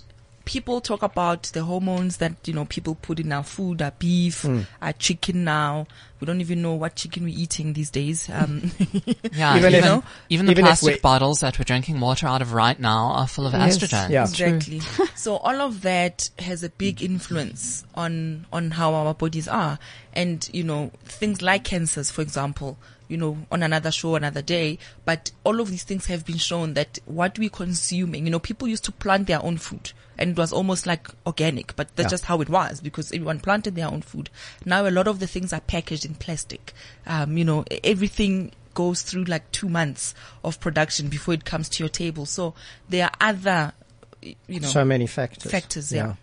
[0.49, 4.43] people talk about the hormones that, you know, people put in our food, our beef,
[4.81, 5.85] our chicken now.
[6.19, 8.27] We don't even know what chicken we're eating these days.
[8.33, 8.71] Um,
[9.31, 12.25] Yeah, Even even if- even, even the even plastic we- bottles that we're drinking water
[12.27, 13.77] out of right now are full of Yes.
[13.77, 14.09] estrogen.
[14.09, 14.23] Yeah.
[14.23, 14.81] Exactly.
[15.15, 19.77] so all of that has a big influence on on how our bodies are,
[20.13, 22.77] and you know things like cancers, for example.
[23.09, 24.77] You know, on another show, another day.
[25.03, 28.67] But all of these things have been shown that what we're consuming, you know, people
[28.67, 32.11] used to plant their own food, and it was almost like organic, but that's Yeah.
[32.11, 34.29] just how it was because everyone planted their own food.
[34.63, 36.73] Now a lot of the things are packaged in plastic.
[37.07, 41.83] Um, you know, everything goes through like two months of production before it comes to
[41.83, 42.25] your table.
[42.27, 42.53] So
[42.87, 43.73] there are other,
[44.21, 45.51] you know, so many factors.
[45.51, 46.13] factors, yeah.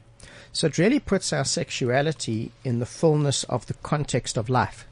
[0.52, 4.86] So it really puts our sexuality in the fullness of the context of life.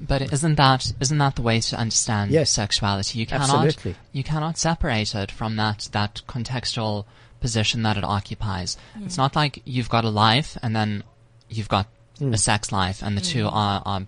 [0.00, 2.50] But isn't that isn't that the way to understand Yes.
[2.50, 3.18] sexuality?
[3.18, 3.96] You cannot Absolutely.
[4.12, 7.04] you cannot separate it from that that contextual
[7.40, 8.76] position that it occupies.
[8.96, 9.06] Mm.
[9.06, 11.02] It's not like you've got a life and then
[11.48, 11.86] you've got
[12.18, 12.32] mm.
[12.32, 13.52] a sex life and the two mm.
[13.52, 14.06] are, are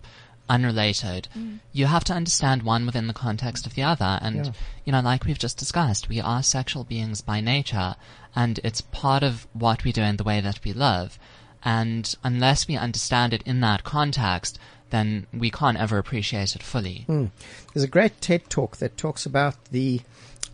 [0.48, 1.28] unrelated.
[1.72, 4.18] You have to understand one within the context of the other.
[4.22, 4.52] And Yeah.
[4.84, 7.96] you know, like we've just discussed, we are sexual beings by nature
[8.36, 11.18] and it's part of what we do and the way that we live.
[11.64, 14.58] And unless we understand it in that context,
[14.94, 17.04] then we can't ever appreciate it fully.
[17.72, 20.00] There's a great TED talk that talks about the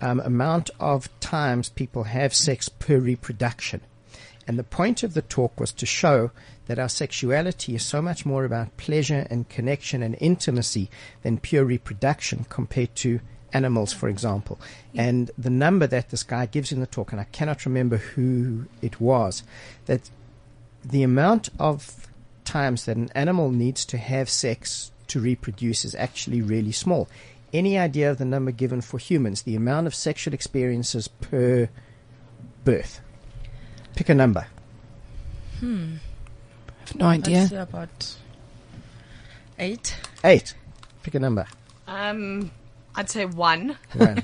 [0.00, 3.82] um, amount of times people have sex per reproduction.
[4.46, 6.30] And the point of the talk was to show
[6.66, 10.90] that our sexuality is so much more about pleasure and connection and intimacy
[11.22, 13.20] than pure reproduction compared to
[13.52, 14.58] animals, for example.
[14.94, 18.66] And the number that this guy gives in the talk, and I cannot remember who
[18.80, 19.42] it was,
[19.86, 20.10] that
[20.84, 22.08] the amount of
[22.50, 27.08] times that an animal needs to have sex to reproduce is actually really small.
[27.52, 31.68] Any idea of the number given for humans, the amount of sexual experiences per
[32.64, 33.00] birth?
[33.94, 34.46] Pick a number.
[35.62, 35.66] I
[36.86, 37.42] have no idea.
[37.42, 38.16] I'd say about
[39.58, 39.96] eight.
[40.24, 40.54] Eight.
[41.02, 41.46] Pick a number.
[41.86, 42.50] Um,
[42.96, 43.76] I'd say one.
[43.94, 44.22] Right.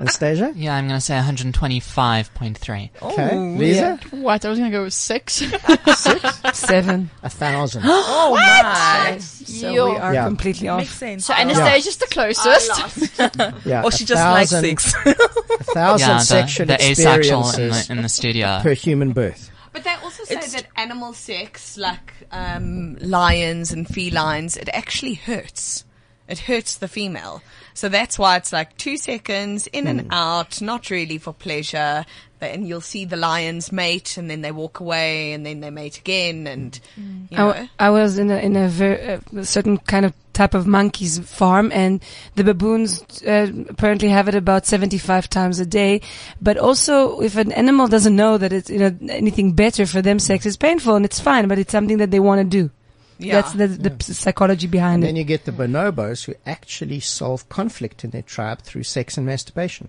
[0.00, 0.52] Anastasia?
[0.56, 2.90] Yeah, I'm going to say 125.3.
[3.02, 3.36] Okay.
[3.58, 3.98] Lisa?
[4.10, 4.44] What?
[4.44, 5.34] I was going to go with six.
[6.52, 7.10] Seven.
[7.22, 7.82] A thousand.
[7.86, 9.18] Oh my!
[9.18, 9.90] So Yo.
[9.92, 10.24] we are Yeah.
[10.26, 10.96] completely Makes off.
[10.98, 11.26] sense.
[11.26, 12.70] So Anastasia's the closest.
[13.66, 13.82] Yeah.
[13.84, 14.94] Or a she just likes thousand- six.
[14.94, 17.18] A thousand Yeah, the, sexual the asexual in
[17.48, 18.58] experiences the, in the studio.
[18.62, 19.50] per human birth.
[19.72, 25.84] But they also say that animal sex, like um, lions and felines, it actually hurts.
[26.26, 27.42] It hurts the female.
[27.74, 30.10] So that's why it's like two seconds in and hmm.
[30.10, 32.06] out, not really for pleasure.
[32.38, 35.70] But- And you'll see the lions mate, and then they walk away, and then they
[35.70, 37.30] mate again, and mm.
[37.30, 37.52] you I, know.
[37.52, 41.18] w- I was in a in a, ver- a certain kind of type of monkeys
[41.18, 42.02] farm, and
[42.34, 46.00] the baboons uh, apparently have it about seventy five times a day.
[46.40, 50.18] But also, if an animal doesn't know that it's you know anything better for them,
[50.18, 52.70] sex is painful and it's fine, but it's something that they want to do.
[53.18, 53.40] Yeah.
[53.40, 55.06] That's the, the p- psychology behind And it.
[55.08, 59.26] then you get the bonobos who actually solve conflict in their tribe through sex and
[59.26, 59.88] masturbation.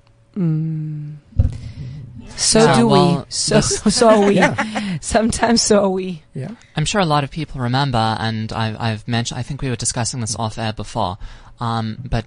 [2.38, 3.18] So Yeah, do we.
[3.30, 4.42] So so are we.
[5.02, 6.24] Sometimes so are we.
[6.34, 6.52] Yeah.
[6.76, 9.76] I'm sure a lot of people remember, and I've, I've mentioned, I think we were
[9.76, 11.18] discussing this off air before,
[11.60, 12.26] um, but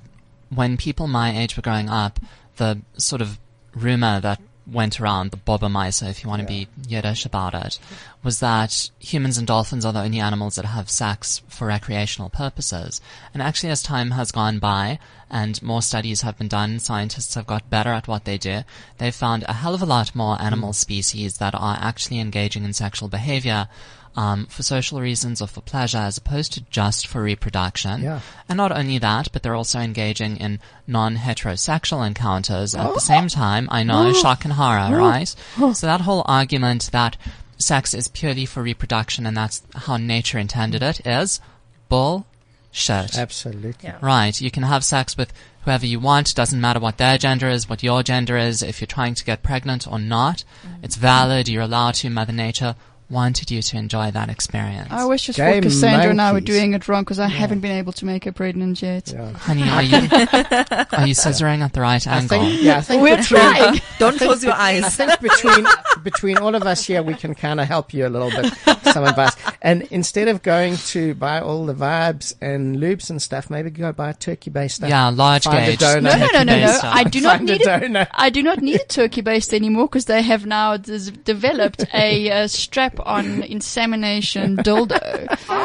[0.50, 2.18] when people my age were growing up,
[2.56, 3.38] the sort of
[3.74, 7.78] rumor that went around, the bubbemeister, if you want to be Yiddish about it,
[8.22, 13.00] was that humans and dolphins are the only animals that have sex for recreational purposes.
[13.32, 14.98] And actually, as time has gone by
[15.30, 18.62] and more studies have been done, scientists have got better at what they do,
[18.98, 20.74] they've found a hell of a lot more animal hmm.
[20.74, 23.68] species that are actually engaging in sexual behavior
[24.16, 28.02] um, for social reasons or for pleasure as opposed to just for reproduction.
[28.02, 28.20] Yeah.
[28.48, 33.68] And not only that, but they're also engaging in non-heterosexual encounters at the same time.
[33.70, 35.34] I know, shock and horror, right?
[35.56, 37.16] So that whole argument that
[37.58, 41.40] sex is purely for reproduction and that's how nature intended it is
[41.88, 43.18] bullshit.
[43.18, 43.92] Absolutely.
[44.00, 44.40] Right.
[44.40, 45.32] You can have sex with
[45.64, 46.34] whoever you want.
[46.34, 48.62] Doesn't matter what their gender is, what your gender is.
[48.62, 50.44] If you're trying to get pregnant or not,
[50.82, 51.48] it's valid.
[51.48, 52.10] You're allowed to.
[52.10, 52.76] Mother Nature
[53.10, 54.88] wanted you to enjoy that experience.
[54.90, 57.60] I wish just Gay for Cassandra and I were doing it wrong because I haven't
[57.60, 59.12] been able to make a pregnant yet.
[59.12, 59.32] Yeah.
[59.32, 62.28] Honey, are you, are you scissoring at the right I angle?
[62.40, 63.80] think, yeah, I think We're between, trying.
[63.98, 64.84] Don't close your eyes.
[64.84, 65.66] I think between
[66.02, 68.52] between all of us here, we can kind of help you a little bit.
[68.92, 73.50] Some advice, and instead of going to buy all the vibes and lubes and stuff,
[73.50, 74.88] maybe go buy a turkey-based stuff.
[74.88, 75.78] Yeah, large Find a gauge.
[75.80, 76.00] donor.
[76.10, 76.80] No, no, no, no, no.
[76.82, 77.64] I do not Find a need it.
[77.64, 78.06] donor.
[78.12, 82.30] I do not need a turkey based anymore because they have now des- developed a
[82.30, 84.98] uh, strap on insemination dildo.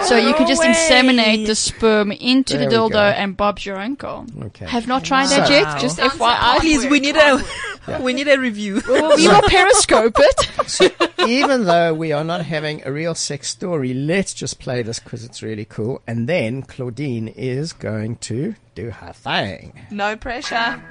[0.05, 3.77] so you can just inseminate the sperm into There the we dildo and Bob's your
[3.77, 4.25] uncle.
[4.43, 4.65] Okay.
[4.65, 5.79] Have not tried that So- yet.
[5.79, 6.57] Just FYI.
[6.59, 7.41] Please, we need a
[8.01, 8.81] we need a review.
[8.87, 11.09] Well, we will periscope it.
[11.27, 15.23] Even though we are not having a real sex story, let's just play this because
[15.23, 16.01] it's really cool.
[16.07, 19.87] And then Claudine is going to do her thing.
[19.91, 20.81] no pressure.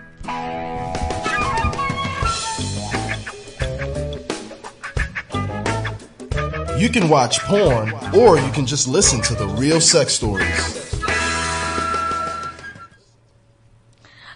[6.79, 10.93] You can watch porn, or you can just listen to the real sex stories.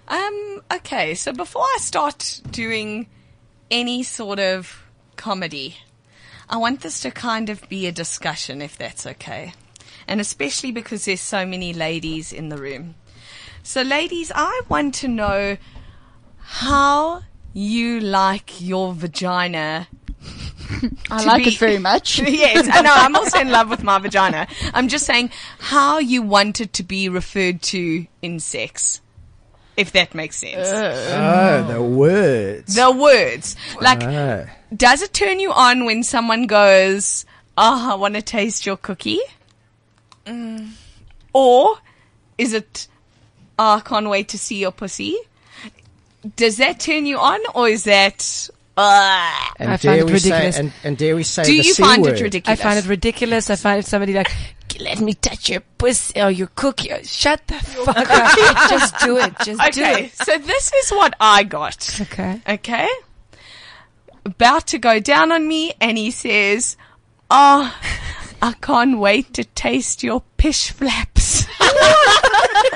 [0.07, 3.09] Um, okay, so before I start doing
[3.68, 4.85] any sort of
[5.16, 5.77] comedy,
[6.49, 9.53] I want this to kind of be a discussion, if that's okay.
[10.07, 12.95] And especially because there's so many ladies in the room.
[13.63, 15.57] So, ladies, I want to know
[16.39, 19.89] how you like your vagina.
[21.11, 22.19] I like be- it very much.
[22.21, 22.93] yes, I know.
[22.95, 24.47] I'm also in love with my vagina.
[24.73, 29.01] I'm just saying how you want it to be referred to in sex,
[29.77, 30.69] if that makes sense.
[30.69, 32.75] Oh, the words.
[32.75, 34.47] the words, like, Oh.
[34.75, 37.25] does it turn you on when someone goes,
[37.59, 39.21] "Oh, I want to taste your cookie,"
[40.27, 40.71] Mm.
[41.33, 41.79] or
[42.39, 42.89] is it,
[43.59, 45.17] oh, "I can't wait to see your pussy"?
[46.37, 48.49] Does that turn you on, or is that?
[48.77, 50.57] Uh, And I find it ridiculous.
[50.57, 52.19] Say, and, and dare we say do the you C find word?
[52.19, 52.61] it ridiculous?
[52.61, 53.49] I find it ridiculous.
[53.49, 54.31] I find it somebody like,
[54.79, 56.91] let me touch your pussy or your cookie.
[57.03, 58.69] Shut the fuck up.
[58.71, 59.35] Just do it.
[59.45, 59.93] Just do it.
[59.93, 60.17] Okay, it.
[60.17, 62.01] so this is what I got.
[62.01, 62.41] Okay.
[62.49, 62.89] Okay.
[64.25, 66.77] About to go down on me, and he says,
[67.31, 67.75] "Oh,
[68.43, 71.47] I can't wait to taste your pish flaps."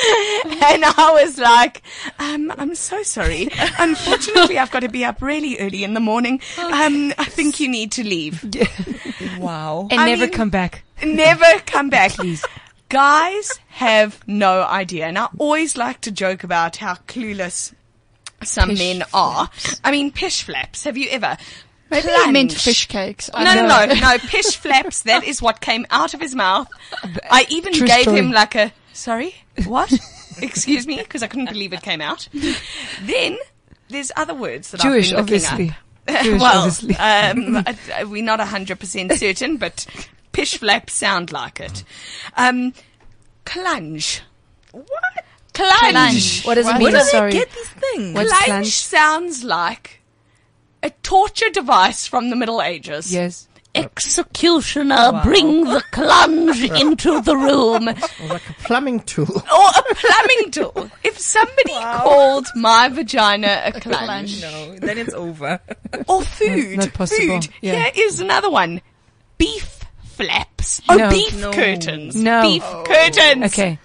[0.44, 1.82] and I was like,
[2.18, 3.48] um, "I'm so sorry.
[3.78, 6.40] Unfortunately, I've got to be up really early in the morning.
[6.58, 8.44] Um, I think you need to leave.
[9.38, 9.88] Wow.
[9.90, 10.82] And I never mean- come back.
[11.02, 12.44] Never come back, please."
[12.88, 17.72] Guys have no idea, and I always like to joke about how clueless
[18.42, 19.48] some Pish men are.
[19.84, 20.82] I mean, pish flaps.
[20.84, 21.36] Have you ever?
[21.88, 23.30] Maybe I meant plunged- fish cakes.
[23.32, 24.18] I No, don't no, no, no.
[24.18, 25.02] Pish flaps.
[25.02, 26.66] That is what came out of his mouth.
[27.30, 28.18] I even True gave story.
[28.18, 29.34] him like a sorry,
[29.66, 29.92] what?
[30.42, 32.28] Excuse me, because I couldn't believe it came out.
[33.02, 33.36] Then
[33.88, 35.76] there's other words that Jewish, I've been looking obviously.
[36.08, 36.22] up.
[36.24, 36.96] Jewish, well, obviously.
[36.96, 39.86] um, we're not hundred percent certain, but
[40.32, 41.84] pish flaps sound like it.
[42.36, 42.72] Um,
[43.44, 44.20] clunge.
[44.72, 44.86] What?
[45.52, 45.92] Clunge.
[45.92, 46.46] Clunge.
[46.46, 46.82] What does it What mean?
[46.84, 47.32] Where do they Sorry.
[47.32, 48.14] get these things?
[48.14, 48.66] What's Clunge clunge?
[48.70, 50.00] sounds like
[50.82, 53.12] a torture device from the Middle Ages.
[53.12, 53.48] Yes.
[53.74, 57.84] Executioner, oh, bring the clunge into the room.
[58.28, 59.26] Like a plumbing tool.
[59.52, 60.90] Or a plumbing tool.
[61.04, 64.42] If somebody called my vagina a clunge.
[64.42, 65.60] No, then it's over.
[66.08, 66.78] Or food.
[66.78, 67.40] not possible.
[67.40, 67.48] Food.
[67.60, 67.90] Yeah.
[67.90, 68.80] Here is another one.
[69.38, 70.80] Beef flaps.
[70.88, 71.10] Oh, No.
[71.10, 71.52] beef No.
[71.52, 72.16] curtains.
[72.16, 72.42] No.
[72.42, 72.84] Beef oh.
[72.86, 73.44] curtains.
[73.44, 73.78] Okay.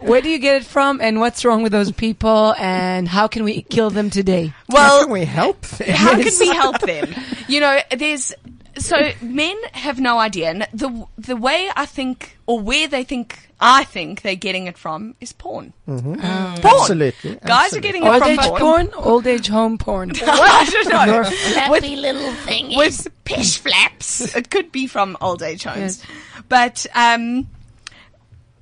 [0.00, 3.44] Where do you get it from and what's wrong with those people and how can
[3.44, 4.46] we kill them today?
[4.46, 5.88] How Well, can we help them?
[5.94, 7.14] how can we help them?
[7.46, 8.32] You know, there's
[8.78, 13.48] so men have no idea, and the the way I think, or where they think,
[13.60, 15.72] I think they're getting it from is porn.
[15.86, 16.20] Porn.
[16.20, 17.78] Absolutely, Guys absolutely.
[17.78, 18.60] are getting it Old from age porn.
[18.60, 18.90] porn?
[18.96, 20.12] Old age home porn.
[20.26, 21.14] I don't know.
[21.14, 24.34] Your flappy little thing with pish flaps.
[24.34, 26.02] It could be from old age homes,
[26.48, 27.48] but um,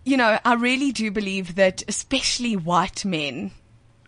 [0.05, 3.53] you know, I really do believe that especially white men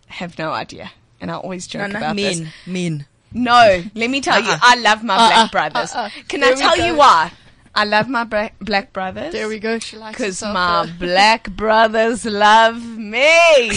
[0.07, 2.39] have no idea, and I always joke No, not about this.
[2.39, 2.51] men.
[2.65, 3.05] Men.
[3.33, 4.59] No, let me tell you, Uh-uh.
[4.61, 5.49] I love my black uh-uh.
[5.49, 5.93] brothers.
[5.93, 6.09] Uh-uh.
[6.27, 6.85] Can I There we tell go.
[6.85, 7.31] you why?
[7.75, 9.31] I love my bra- black brothers.
[9.33, 9.79] There we go.
[9.79, 10.95] She likes Because herself my there.
[11.09, 13.71] black brothers love me.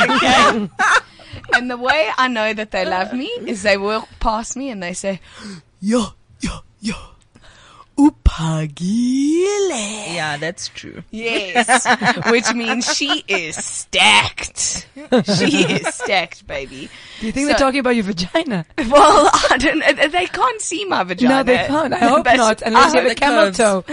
[0.00, 0.68] okay?
[1.54, 4.80] and the way I know that they love me is they walk past me and
[4.82, 5.20] they say,
[5.80, 6.06] Yo,
[6.40, 6.94] yo, yo.
[7.98, 8.78] Upagile.
[10.14, 11.02] Yeah, that's true.
[11.10, 11.86] Yes.
[12.30, 14.86] Which means she is stacked.
[15.24, 16.88] She is stacked, baby.
[17.20, 18.64] Do you think So- they're talking about your vagina?
[18.88, 20.12] Well, I don't.
[20.12, 21.34] They can't see my vagina.
[21.36, 21.92] No, they can't.
[21.92, 23.58] I hope not, unless I you have a camel curves.
[23.58, 23.84] toe.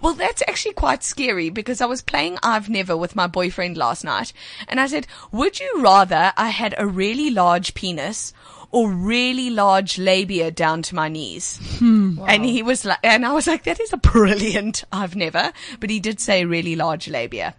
[0.00, 4.04] Well, that's actually quite scary because I was playing I've Never with my boyfriend last
[4.04, 4.32] night,
[4.68, 8.32] and I said, "Would you rather I had a really large penis?"
[8.70, 13.46] Or really large labia down to my knees, and he was like, and I was
[13.46, 17.54] like, "That is a brilliant." I've never, but he did say really large labia.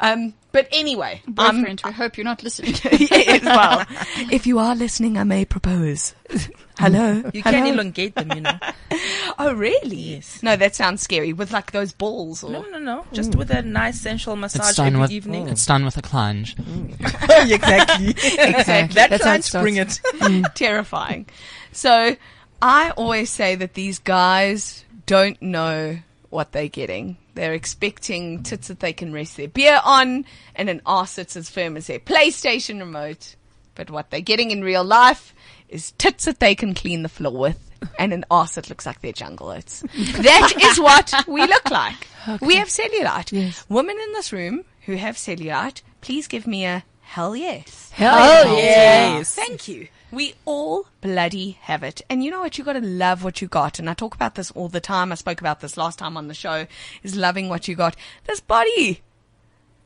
[0.00, 2.74] Um, but anyway, I'm- Boyfriend, we hope you're not listening.
[3.10, 3.84] yes, well,
[4.32, 6.14] if you are listening, I may propose.
[6.78, 7.14] Hello.
[7.34, 7.58] You Hello?
[7.58, 8.56] can elongate them, you know.
[9.38, 9.96] Oh, really?
[9.96, 10.40] Yes.
[10.44, 11.32] No, that sounds scary.
[11.32, 13.04] With like those balls, or No, no, no.
[13.12, 15.48] Just with a nice sensual It's massage done every with evening.
[15.48, 16.54] it's done with a clunge.
[16.54, 16.92] Mm.
[17.52, 18.10] exactly.
[18.10, 18.94] exactly.
[18.94, 20.54] That, That's how it clients bring it.
[20.54, 21.26] terrifying.
[21.72, 22.16] So
[22.62, 25.98] I always say that these guys don't know
[26.30, 27.16] what they're getting.
[27.34, 31.48] They're expecting tits that they can rest their beer on and an arse that's as
[31.50, 33.36] firm as their PlayStation remote.
[33.74, 35.34] But what they're getting in real life
[35.68, 39.00] is tits that they can clean the floor with and an arse that looks like
[39.00, 39.82] their jungle oats.
[40.22, 42.08] That is what we look like.
[42.40, 43.32] We have cellulite.
[43.32, 43.64] Yes.
[43.68, 47.90] Women in this room who have cellulite, please give me a hell yes.
[47.92, 49.34] Hell Yes.
[49.34, 49.88] Thank you.
[50.10, 52.00] We all bloody have it.
[52.08, 52.56] And you know what?
[52.58, 53.78] You gotta love what you got.
[53.78, 55.12] And I talk about this all the time.
[55.12, 56.66] I spoke about this last time on the show,
[57.02, 57.94] is loving what you got.
[58.26, 59.02] This body.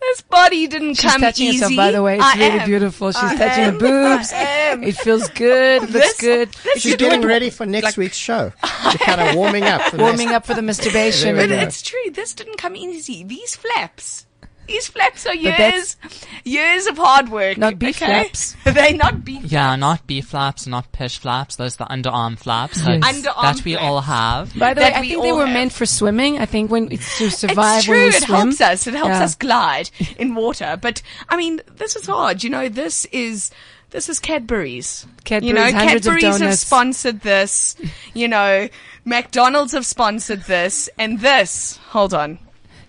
[0.00, 1.58] This body didn't She's come touching easy.
[1.58, 2.16] herself, by the way.
[2.16, 2.68] It's I really am.
[2.68, 3.12] beautiful.
[3.12, 3.72] She's I touching am.
[3.74, 4.32] her boobs.
[4.32, 4.82] I am.
[4.82, 5.84] It feels good.
[5.84, 6.48] It looks This- good.
[6.64, 8.52] this She's is getting ready for next week's show.
[8.90, 9.80] She's kind of warming up.
[9.82, 11.36] For Warming next- up for the masturbation.
[11.36, 12.10] But it's true.
[12.12, 13.22] This didn't come easy.
[13.22, 14.26] These flaps
[14.68, 15.96] These flaps are years,
[16.44, 17.58] years of hard work.
[17.58, 18.24] Not beef okay?
[18.24, 18.56] flaps.
[18.64, 19.44] they not beef.
[19.44, 21.56] Yeah, not beef flaps, not pish flaps.
[21.56, 22.86] Those are the underarm flaps Yes.
[22.86, 24.56] that, Underarm that we all have.
[24.58, 25.54] By the way, I think they were have.
[25.54, 26.38] meant for swimming.
[26.38, 27.94] I think when it's to survive It's true.
[27.96, 28.36] when you It swim.
[28.38, 28.86] helps us.
[28.86, 29.24] It helps Yeah.
[29.24, 30.78] us glide in water.
[30.80, 32.44] But I mean, this is hard.
[32.44, 33.50] You know, this is
[33.90, 35.06] this is Cadbury's.
[35.24, 37.76] Cadbury's, you know, hundreds of Cadbury's have sponsored this.
[38.14, 38.68] You know,
[39.04, 41.78] McDonald's have sponsored this, and this.
[41.90, 42.38] Hold on.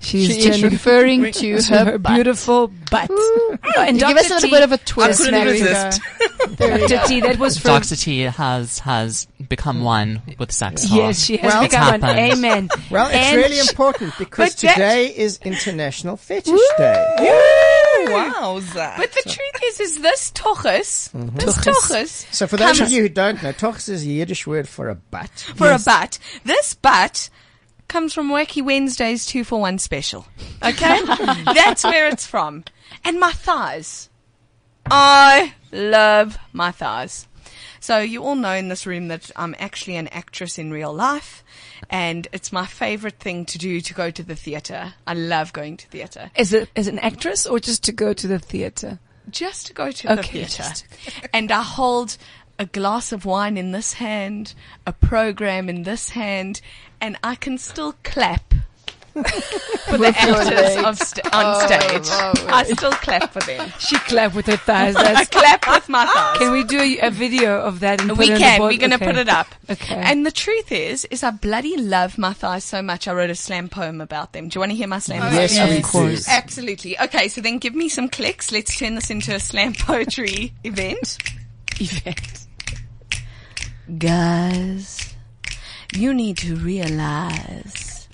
[0.04, 2.14] She's She is genuinely- referring to her butt.
[2.16, 3.10] beautiful butt.
[3.12, 5.24] Oh, and give us a little bit of a twist.
[5.24, 5.66] couldn't there we go.
[5.66, 6.01] resist.
[6.58, 7.08] There we Dr.
[7.08, 7.72] T, that was from.
[7.82, 7.95] Dr.
[7.95, 10.91] T has has become one with sex talk.
[10.97, 12.20] Yes, she has Well, become an happened.
[12.34, 12.70] amen.
[12.91, 18.04] Well, it's And really important because today is International Fetish Day.
[18.08, 18.97] Wowza.
[18.97, 21.36] But the truth is, is this tochus, mm-hmm.
[21.38, 24.68] this tochus, So for those of you who don't know, tochs is a Yiddish word
[24.68, 25.30] for a butt.
[25.56, 26.20] for a butt.
[26.43, 27.30] This butt
[27.88, 30.26] comes from Wacky Wednesday's two for one special.
[30.64, 31.00] Okay,
[31.46, 32.64] that's where it's from.
[33.04, 34.10] And my thighs,
[34.90, 37.28] I love my thighs.
[37.80, 41.44] So you all know in this room that I'm actually an actress in real life,
[41.90, 44.94] and it's my favorite thing to do to go to the theater.
[45.06, 46.32] I love going to theater.
[46.38, 49.00] As, a, as an actress or just to go to the theater?
[49.30, 50.48] just to go to the theatre.
[50.64, 50.86] just-
[51.34, 52.18] And I hold
[52.60, 54.54] a glass of wine in this hand,
[54.86, 56.62] a program in this hand,
[57.04, 58.54] and I can still clap
[59.14, 62.08] for the actors of st- on stage.
[62.49, 63.72] I still clap for them.
[63.78, 64.95] She clapped with her thighs.
[64.95, 66.38] I That's, clap with my thighs.
[66.39, 67.99] can we do a, a video of that?
[68.01, 68.60] And put we it on the can.
[68.60, 68.72] board?
[68.74, 69.06] We're going to Okay.
[69.06, 69.47] put it up.
[69.70, 69.95] Okay.
[70.04, 73.08] And the truth is, is I bloody love my thighs so much.
[73.08, 74.47] I wrote a slam poem about them.
[74.47, 75.34] Do you want to hear my slam poem?
[75.36, 76.28] Yes, Of we course.
[76.28, 76.99] Absolutely.
[76.99, 78.51] Okay, so then give me some clicks.
[78.51, 81.18] Let's turn this into a slam poetry event.
[81.80, 82.47] Event.
[83.97, 85.12] Guys,
[85.96, 88.08] you need to realize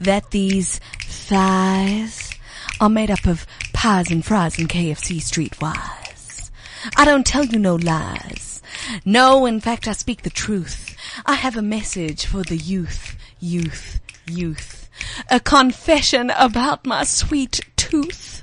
[0.00, 2.32] that these thighs
[2.80, 6.50] are made up of pies and fries and KFC streetwise.
[6.96, 8.62] I don't tell you no lies.
[9.04, 10.96] No, in fact, I speak the truth.
[11.26, 14.88] I have a message for the youth, youth, youth.
[15.30, 18.42] A confession about my sweet tooth.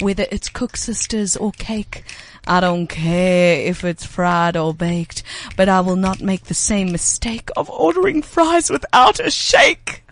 [0.00, 2.04] Whether it's koeksisters or cake,
[2.46, 5.22] I don't care if it's fried or baked,
[5.56, 10.04] but I will not make the same mistake of ordering fries without a shake.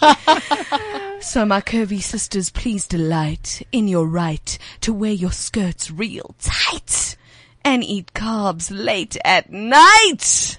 [1.20, 7.16] so my curvy sisters, please delight in your right to wear your skirts real tight
[7.64, 10.58] and eat carbs late at night.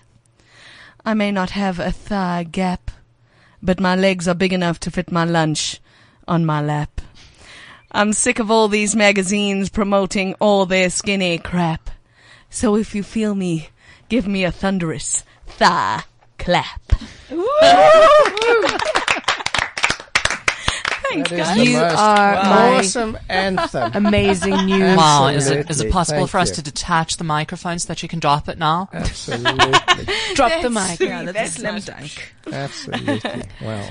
[1.05, 2.91] I may not have a thigh gap,
[3.63, 5.79] but my legs are big enough to fit my lunch
[6.27, 6.96] on my lap.
[7.91, 11.89] I'm sick of all these magazines promoting all their skinny crap.
[12.49, 13.69] So if you feel me,
[14.09, 16.03] give me a thunderous thigh
[16.37, 16.81] clap.
[21.09, 21.67] Thanks, That is guys.
[21.69, 23.91] You are my- awesome anthem.
[23.93, 24.97] Amazing news.
[24.97, 26.55] Wow, is it, is it possible Thank for us you.
[26.55, 28.89] to detach the microphone so that you can drop it now?
[28.91, 29.71] Absolutely.
[30.35, 30.99] Drop the mic.
[30.99, 32.33] yeah, that's, That's a slam dunk.
[32.51, 33.43] Absolutely.
[33.61, 33.89] Wow.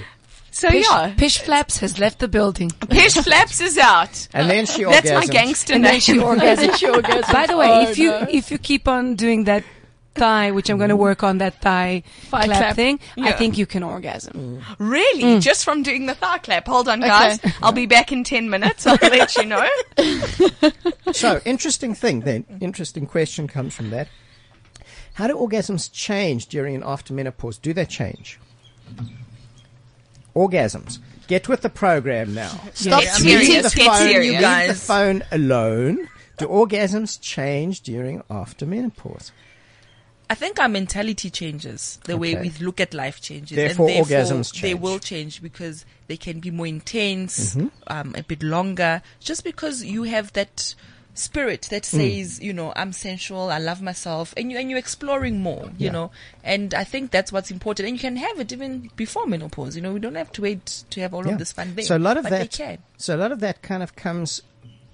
[0.57, 2.71] So Pish, yeah, Pish Flaps has left the building.
[2.89, 4.27] Pish Flaps is out.
[4.33, 5.03] And then she orgasms.
[5.03, 5.93] That's my gangster And name.
[5.93, 7.31] then she orgasmed.
[7.31, 8.27] By the way, Oh, if you no.
[8.31, 9.65] if you keep on doing that
[10.15, 11.11] thigh, which I'm going to mm.
[11.11, 12.75] work on that thigh Thigh clap, clap.
[12.77, 14.33] thing, I think you can orgasm.
[14.33, 14.77] Mm.
[14.79, 15.25] Really?
[15.25, 15.43] Mm.
[15.43, 16.67] Just from doing the thigh clap.
[16.67, 17.39] Hold on, guys.
[17.63, 18.87] I'll be back in 10 minutes.
[18.87, 19.69] I'll let you know.
[21.13, 24.09] So, interesting thing then, interesting question comes from that.
[25.13, 27.59] How do orgasms change during and after menopause?
[27.59, 28.41] Do they change?
[30.37, 30.99] Orgasms.
[31.27, 32.51] Get with the program now.
[32.75, 34.43] Stop Get leaving serious, the get phone, serious.
[34.45, 36.09] leave the phone alone.
[36.39, 39.33] Do orgasms change during after menopause?
[40.29, 41.99] I think our mentality changes.
[42.05, 43.57] The way we look at life changes.
[43.57, 47.69] Therefore, and orgasms They will change because they can be more intense, Mm-hmm.
[47.87, 50.75] um, a bit longer, just because you have that
[51.19, 51.87] spirit that Mm.
[51.87, 55.87] says, you know, I'm sensual, I love myself, and you and you're exploring more, you
[55.87, 55.93] Yeah.
[55.93, 56.11] know.
[56.45, 57.89] And I think that's what's important.
[57.89, 59.77] And you can have it even before menopause.
[59.77, 61.33] You know, we don't have to wait to have all Yeah.
[61.33, 61.85] of this fun there.
[61.85, 62.79] So a lot of that, can.
[62.97, 64.43] so a lot of that kind of comes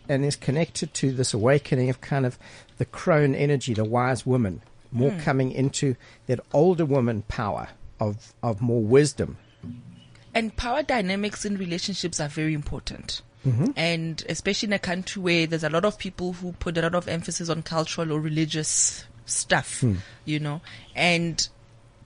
[0.08, 2.38] and is connected to this awakening of kind of
[2.78, 5.20] the crone energy, the wise woman, more Hmm.
[5.20, 5.96] coming into
[6.26, 7.68] that older woman power
[8.00, 9.36] of of more wisdom.
[10.34, 13.22] And power dynamics in relationships are very important.
[13.46, 13.72] Mm-hmm.
[13.76, 16.94] And especially in a country where there's a lot of people who put a lot
[16.94, 19.96] of emphasis on cultural or religious stuff, hmm.
[20.24, 20.60] you know.
[20.94, 21.46] And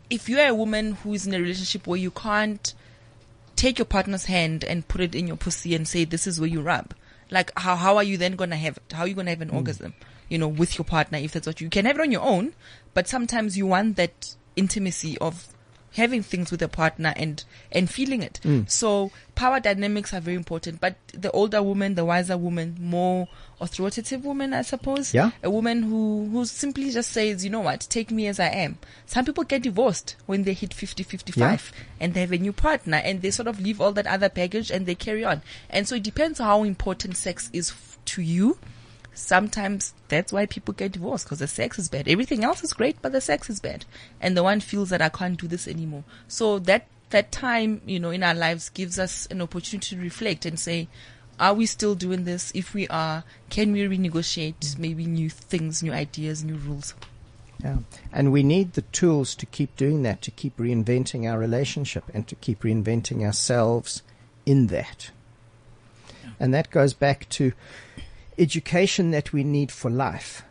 [0.08, 2.74] if you're a woman who is in a relationship where you can't
[3.54, 6.48] take your partner's hand and put it in your pussy and say, this is where
[6.48, 6.94] you rub,
[7.30, 8.92] like, how, how are you then going to have it?
[8.92, 9.56] How are you going to have an hmm.
[9.56, 9.94] orgasm,
[10.28, 12.22] you know, with your partner if that's what you, you can have it on your
[12.22, 12.54] own,
[12.94, 15.48] but sometimes you want that intimacy of
[15.96, 17.42] having things with a partner and
[17.72, 18.38] and feeling it.
[18.44, 18.68] Mm.
[18.70, 20.80] So power dynamics are very important.
[20.80, 23.28] But the older woman, the wiser woman, more
[23.60, 25.14] authoritative woman, I suppose.
[25.14, 25.30] Yeah.
[25.42, 28.78] A woman who who simply just says, you know what, take me as I am.
[29.06, 32.98] Some people get divorced when they hit 50, 55 and they have a new partner
[32.98, 35.42] and they sort of leave all that other baggage and they carry on.
[35.70, 38.58] And so it depends how important sex is f- to you.
[39.16, 42.06] Sometimes that's why people get divorced because the sex is bad.
[42.06, 43.86] Everything else is great, but the sex is bad.
[44.20, 46.04] And the one feels that I can't do this anymore.
[46.28, 50.44] So that, that time, you know, in our lives gives us an opportunity to reflect
[50.44, 50.88] and say,
[51.40, 52.52] are we still doing this?
[52.54, 56.94] If we are, can we renegotiate maybe new things, new ideas, new rules?
[57.62, 57.78] Yeah.
[58.12, 62.28] And we need the tools to keep doing that, to keep reinventing our relationship and
[62.28, 64.02] to keep reinventing ourselves
[64.44, 65.10] in that.
[66.38, 67.52] And that goes back to
[68.38, 70.42] education that we need for life.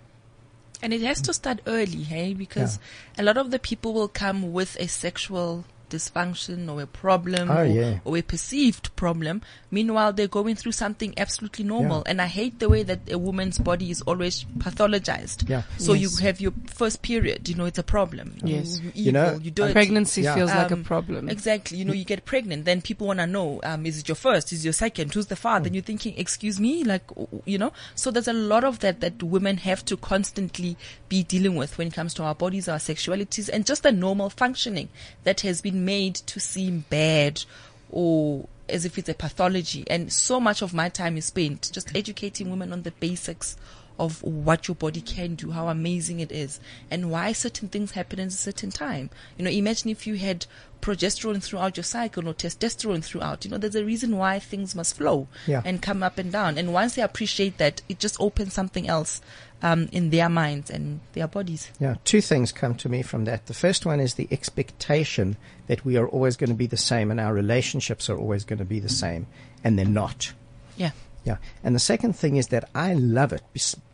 [0.82, 2.80] And it has to start early, hey, because
[3.18, 7.58] a lot of the people will come with a sexual dysfunction or a problem Oh,
[7.62, 8.00] or, yeah.
[8.06, 9.42] or a perceived problem.
[9.72, 12.04] Meanwhile, they're going through something absolutely normal.
[12.06, 15.50] And I hate the way that a woman's body is always pathologized.
[15.50, 15.64] Yeah.
[15.78, 16.02] So Yes.
[16.20, 18.36] you have your first period, you know, it's a problem.
[18.44, 18.80] Yes.
[18.80, 19.74] You, You know, evil, you dirty.
[19.74, 20.36] Pregnancy Yeah.
[20.36, 21.30] feels like a Um, problem.
[21.30, 21.78] Exactly.
[21.78, 24.52] You know, you get pregnant, then people want to know, um, is it your first?
[24.54, 25.14] Is it your second?
[25.14, 25.68] Who's the father?
[25.68, 26.84] And you're thinking, excuse me?
[26.84, 29.98] Like, w- w- you know, so there's a lot of that that women have to
[29.98, 30.78] constantly
[31.10, 34.30] be dealing with when it comes to our bodies, our sexualities, and just the normal
[34.30, 34.90] functioning
[35.24, 37.44] that has been made to seem bad
[37.90, 39.84] or as if it's a pathology.
[39.90, 43.58] And so much of my time is spent just educating women on the basics
[43.98, 46.60] of what your body can do, how amazing it is,
[46.92, 49.10] and why certain things happen at a certain time.
[49.38, 50.46] You know, imagine if you had
[50.82, 53.46] progesterone throughout your cycle or testosterone throughout.
[53.46, 55.62] You know, there's a reason why things must flow Yeah.
[55.64, 56.58] and come up and down.
[56.58, 59.22] And once they appreciate that, it just opens something else
[59.62, 61.72] um, in their minds and their bodies.
[61.80, 63.48] Yeah, two things come to me from that.
[63.48, 65.38] The first one is the expectation
[65.68, 68.60] that we are always going to be the same and our relationships are always going
[68.60, 69.28] to be the same,
[69.64, 70.34] and they're not.
[70.78, 70.92] Yeah.
[71.24, 71.38] Yeah.
[71.64, 73.42] And the second thing is that I love it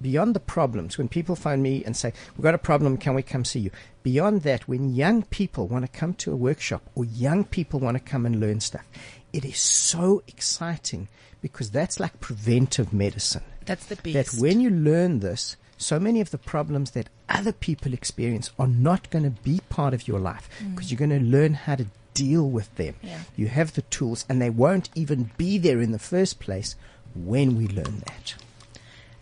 [0.01, 0.97] beyond the problems.
[0.97, 3.71] When people find me and say, We've got a problem, can we come see you?
[4.03, 7.95] Beyond that, when young people want to come to a workshop or young people want
[7.95, 8.85] to come and learn stuff,
[9.31, 11.07] it is so exciting
[11.41, 13.43] because that's like preventive medicine.
[13.65, 14.13] That's the best.
[14.13, 18.67] That when you learn this, so many of the problems that other people experience are
[18.67, 20.75] not going to be part of your life mm.
[20.75, 22.95] because you're going to learn how to deal with them.
[23.01, 23.19] Yeah.
[23.35, 26.75] You have the tools and they won't even be there in the first place
[27.15, 28.35] when we learn that.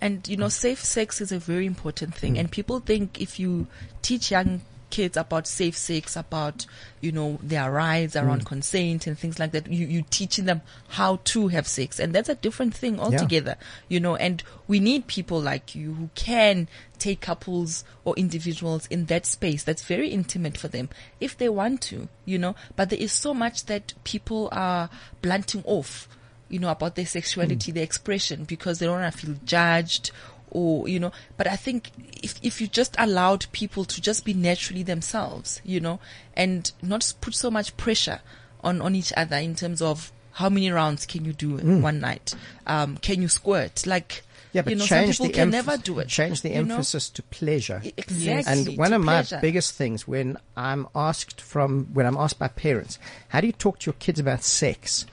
[0.02, 2.36] And you know, safe sex is a very important thing.
[2.36, 2.40] Mm.
[2.40, 3.68] And people think if you
[4.02, 6.66] teach young kids about safe sex, about
[7.02, 8.46] you know their rights around mm.
[8.46, 12.30] consent and things like that, you you teaching them how to have sex, and that's
[12.30, 13.56] a different thing altogether.
[13.88, 16.68] You know, and we need people like you who can
[16.98, 19.64] take couples or individuals in that space.
[19.64, 22.08] That's very intimate for them if they want to.
[22.26, 24.90] You know, but there is so much that people are
[25.22, 26.08] blunting off
[26.50, 27.76] you know, about their sexuality, mm.
[27.76, 30.12] their expression, because they don't want to feel judged
[30.52, 31.92] or, you know, but I think
[32.22, 36.00] if, if you just allowed people to just be naturally themselves, you know,
[36.36, 38.22] and not put so much pressure
[38.64, 42.00] on, on each other in terms of how many rounds can you do in one
[42.00, 42.34] night?
[42.66, 43.86] Um, can you squirt?
[43.86, 44.24] Like,
[44.54, 46.08] Yeah, but you know, some people the can emph- never do it.
[46.08, 46.76] Change the you know?
[46.76, 47.82] emphasis to pleasure.
[47.98, 48.46] Exactly.
[48.46, 52.48] And one to of my biggest things when I'm asked from when I'm asked by
[52.48, 55.06] parents, how do you talk to your kids about sex?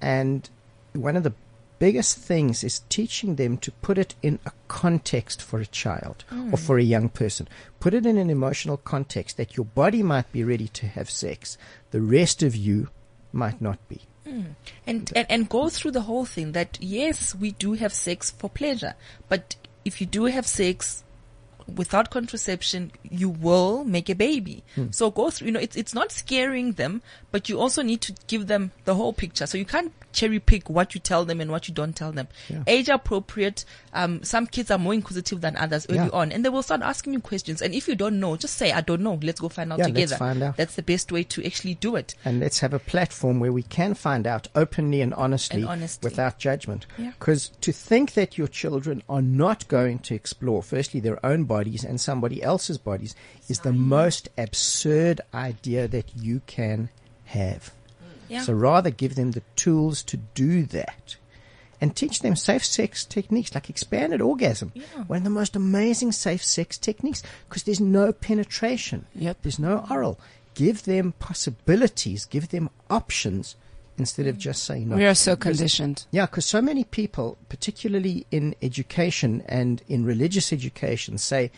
[0.00, 0.48] And
[0.94, 1.32] one of the
[1.82, 6.36] biggest things is teaching them to put it in a context for a child or
[6.36, 6.54] hmm.
[6.54, 7.48] for a young person.
[7.80, 11.58] Put it in an emotional context that your body might be ready to have sex,
[11.90, 12.88] the rest of you
[13.32, 14.02] might not be.
[14.22, 14.54] Hmm.
[14.86, 18.48] and, and and go through the whole thing that yes we do have sex for
[18.48, 18.94] pleasure
[19.28, 21.02] but if you do have sex
[21.76, 26.10] without contraception you will make a baby so go through you know it's it's not
[26.12, 29.92] scaring them but you also need to give them the whole picture so you can't
[30.12, 32.62] cherry pick what you tell them and what you don't tell them Yeah.
[32.66, 36.08] age appropriate um some kids are more inquisitive than others early Yeah.
[36.12, 38.72] on and they will start asking you questions and if you don't know just say
[38.72, 40.56] i don't know let's go find out Yeah, let's together find out.
[40.58, 43.62] that's the best way to actually do it and let's have a platform where we
[43.62, 46.08] can find out openly and honestly And honestly.
[46.08, 46.86] without judgment.
[46.98, 47.12] Yeah.
[47.18, 51.84] Because to think that your children are not going to explore, firstly, their own bodies
[51.84, 53.14] and somebody else's bodies
[53.48, 56.88] is the most absurd idea that you can
[57.26, 57.62] have.
[58.28, 61.16] yeah So rather give them the tools to do that.
[61.80, 64.70] And teach them safe sex techniques like expanded orgasm.
[65.08, 68.98] One of the most amazing safe sex techniques because there's no penetration.
[69.16, 69.36] Yep.
[69.42, 70.14] There's no oral.
[70.54, 73.56] Give them possibilities, give them options
[74.02, 74.96] instead of just saying no.
[74.96, 76.06] We are so conditioned.
[76.10, 81.50] Yeah, because so many people, particularly in education and in religious education, say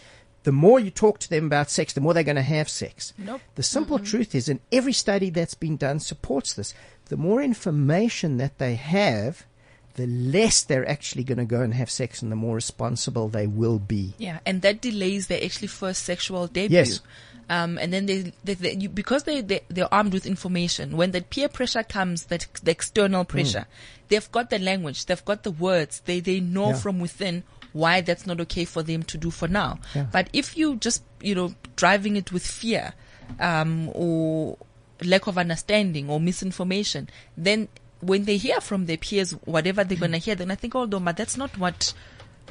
[0.45, 3.15] the more you talk to them about sex, the more they're going to have sex.
[3.17, 3.41] Nope.
[3.55, 6.75] The simple truth is, and every study that's been done supports this,
[7.07, 9.47] the more information that they have,
[9.95, 13.47] the less they're actually going to go and have sex and the more responsible they
[13.47, 14.15] will be.
[14.19, 16.77] Yeah, and that delays their actually first sexual debut.
[16.79, 17.01] Yes.
[17.49, 21.11] Um, and then they, they, they you, because they, they, they're armed with information, when
[21.11, 23.67] that peer pressure comes, that the external pressure,
[24.09, 26.77] they've got the language, they've got the words, they, they know Yeah.
[26.77, 27.43] from within
[27.73, 29.79] why that's not okay for them to do for now.
[29.95, 30.07] Yeah.
[30.11, 32.95] But if you just, you know, driving it with fear,
[33.39, 34.57] um, or
[35.03, 37.69] lack of understanding or misinformation, then
[38.07, 41.01] when they hear from their peers, whatever they're gonna hear, then I think, oh, no,
[41.01, 41.93] but that's not what,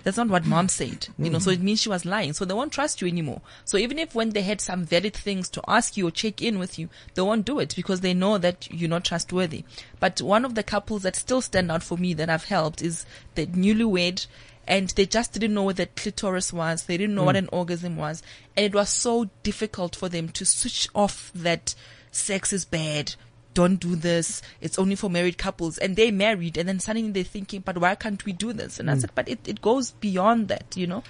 [0.03, 1.07] that's not what mom said.
[1.17, 2.33] You know, so it means she was lying.
[2.33, 3.41] So they won't trust you anymore.
[3.65, 6.59] So even if when they had some valid things to ask you or check in
[6.59, 9.63] with you, they won't do it because they know that you're not trustworthy.
[9.99, 13.05] But one of the couples that still stand out for me that I've helped is
[13.35, 14.27] the newlywed
[14.67, 16.83] and they just didn't know what the clitoris was.
[16.83, 17.39] They didn't know what mm.
[17.39, 18.23] an orgasm was.
[18.55, 21.75] And it was so difficult for them to switch off that
[22.11, 23.15] sex is bad.
[23.53, 24.41] Don't do this.
[24.61, 25.77] It's only for married couples.
[25.77, 28.79] And they married and then suddenly they're thinking, but why can't we do this?
[28.79, 28.99] And I hmm.
[29.01, 31.03] said, but it, it goes beyond that, you know?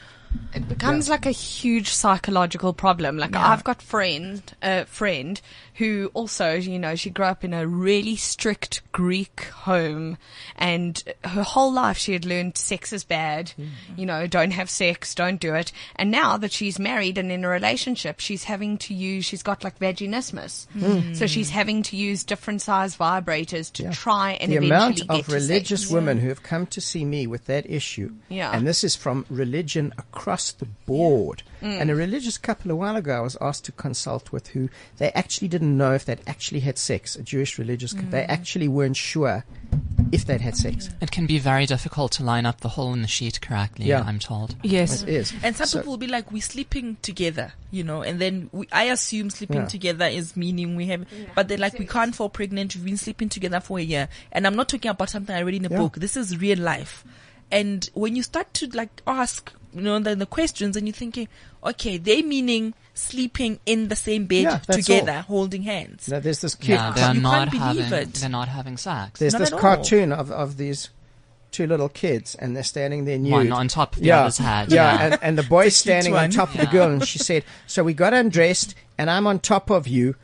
[0.53, 3.17] It becomes like a huge psychological problem.
[3.17, 3.47] Like Yeah.
[3.49, 5.41] I've got friend, a friend
[5.75, 10.17] who also, you know, she grew up in a really strict Greek home,
[10.55, 13.51] and her whole life she had learned sex is bad.
[13.97, 15.71] You know, don't have sex, don't do it.
[15.95, 19.25] And now that she's married and in a relationship, she's having to use.
[19.25, 21.13] She's got like vaginismus, hmm.
[21.13, 25.89] so she's having to use different size vibrators to try and the amount of religious
[25.89, 28.51] women who have come to see me with that issue, Yeah.
[28.55, 30.22] and this is from religion across
[30.59, 31.43] the board.
[31.61, 31.81] Mm.
[31.81, 35.11] And a religious couple a while ago, I was asked to consult with who they
[35.11, 37.15] actually didn't know if they'd actually had sex.
[37.15, 38.07] A Jewish religious, couple.
[38.09, 38.11] Mm.
[38.11, 39.45] they actually weren't sure
[40.11, 40.89] if they'd had sex.
[41.01, 44.03] It can be very difficult to line up the hole in the sheet correctly, Yeah.
[44.05, 44.55] I'm told.
[44.63, 45.03] Yes.
[45.03, 45.33] It is.
[45.43, 48.67] And some So- people will be like, we're sleeping together, you know, and then we,
[48.71, 49.65] I assume sleeping Yeah.
[49.67, 51.05] together is meaning we have,
[51.35, 52.75] but they're like, we can't fall pregnant.
[52.75, 54.07] We've been sleeping together for a year.
[54.31, 55.77] And I'm not talking about something I read in a Yeah.
[55.79, 55.95] book.
[55.95, 57.03] This is real life.
[57.51, 61.27] And when you start to like ask, you know, the, the questions and you're thinking,
[61.63, 65.21] okay, they meaning sleeping in the same bed Yeah, together, all.
[65.23, 66.07] holding hands.
[66.07, 66.77] Now, there's this cute.
[66.77, 68.13] Yeah, they're you not can't believe having, it.
[68.15, 69.19] they're not having sex.
[69.19, 69.59] There's Not this at all.
[69.59, 70.89] cartoon of, of these
[71.51, 73.31] two little kids, and they're standing there nude.
[73.31, 75.03] One on top of the yeah, other's head, Yeah, yeah.
[75.05, 77.93] And, and the boy's standing on top of the girl, and she said, "So we
[77.93, 80.15] got undressed, and I'm on top of you,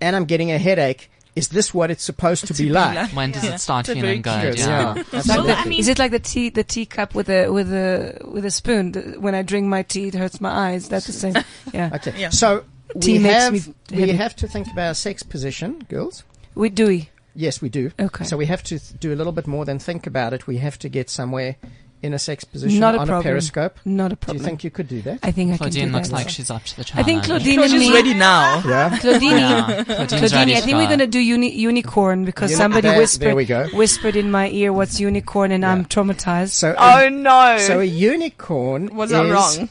[0.00, 1.10] and I'm getting a headache.
[1.36, 4.20] Is this what it's supposed to, be, like?" When does it start It's a very
[4.20, 4.58] feeling good?
[4.58, 5.02] Yeah.
[5.12, 5.22] Yeah.
[5.26, 8.44] Well, I mean- is it like the tea, the teacup with a with a with
[8.44, 8.92] a spoon?
[9.18, 10.88] When I drink my tea, it hurts my eyes.
[10.88, 11.34] That's the same.
[11.72, 12.28] Yeah, Okay, Yeah.
[12.30, 12.64] so
[13.00, 13.60] Tea we makes have me
[13.90, 14.16] we headache.
[14.16, 16.22] have to think about our sex position, girls.
[16.54, 16.86] we do.
[16.86, 17.08] we?
[17.34, 17.90] Yes, we do.
[17.98, 18.24] Okay.
[18.24, 20.46] So we have to th- do a little bit more than think about it.
[20.46, 21.56] We have to get somewhere
[22.04, 23.26] in a sex position Not a on problem.
[23.26, 23.78] a periscope.
[23.84, 24.36] Not a problem.
[24.38, 25.18] Do you think you could do that?
[25.22, 26.14] I think I can do Claudine looks that.
[26.14, 27.02] like she's up to the challenge.
[27.02, 27.92] I think Claudine and me.
[27.92, 28.62] ready now.
[28.74, 28.98] Yeah.
[28.98, 32.88] Claudine, Yeah, Claudine's Claudine, ready I think we're gonna do uni- unicorn because Uni- somebody
[32.88, 33.66] there- whispered there we go.
[33.72, 36.50] whispered in my ear what's unicorn and I'm traumatized.
[36.50, 37.56] So Oh no!
[37.58, 39.68] So a unicorn Was is I wrong?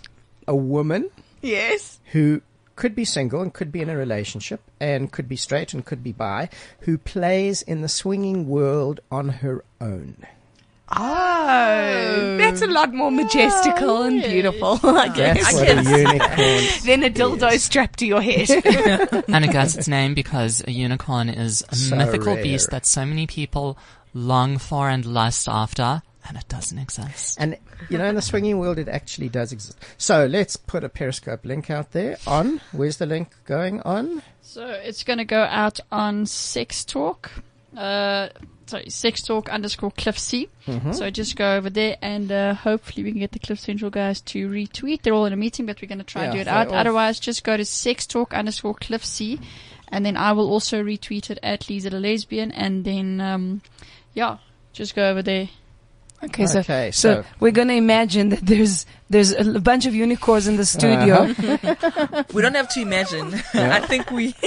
[0.48, 1.10] a woman
[1.42, 2.00] yes.
[2.14, 2.42] who
[2.76, 6.04] could be single and could be in a relationship and could be straight and could
[6.04, 6.50] be bi,
[6.82, 10.18] who plays in the swinging world on her own.
[10.96, 14.80] Oh, that's a lot more majestical and beautiful.
[14.84, 15.54] I guess.
[15.54, 16.30] That's what a unicorn.
[16.86, 18.50] Then a dildo strapped to your head.
[19.28, 22.44] and it gets its name because a unicorn is a So mythical rare.
[22.44, 23.78] beast that so many people
[24.14, 27.38] long for and lust after, and it doesn't exist.
[27.40, 27.58] And
[27.90, 29.78] you know, in the swinging world, it actually does exist.
[29.98, 32.18] So let's put a Periscope link out there.
[32.28, 34.22] On where's the link going on?
[34.42, 37.32] So it's going to go out on Sex Talk.
[37.76, 38.30] Uh,
[38.66, 40.50] sorry, Sex Talk underscore Cliff C.
[40.94, 44.22] So just go over there and uh, hopefully we can get the Cliff Central guys
[44.22, 45.02] to retweet.
[45.02, 46.68] They're all in a meeting, but we're going to try and do it out.
[46.70, 49.40] all- Otherwise, just go to Sex Talk underscore Cliff C.
[49.90, 52.52] And then I will also retweet it at Lisa the Lesbian.
[52.52, 53.62] And then, um,
[54.14, 54.38] yeah,
[54.74, 55.50] just go over there.
[56.24, 60.48] Okay, so, Okay, so so- we're gonna imagine that there's there's a bunch of unicorns
[60.48, 61.16] in the studio.
[61.24, 62.24] Uh-huh.
[62.34, 63.34] We don't have to imagine.
[63.54, 64.34] I think we.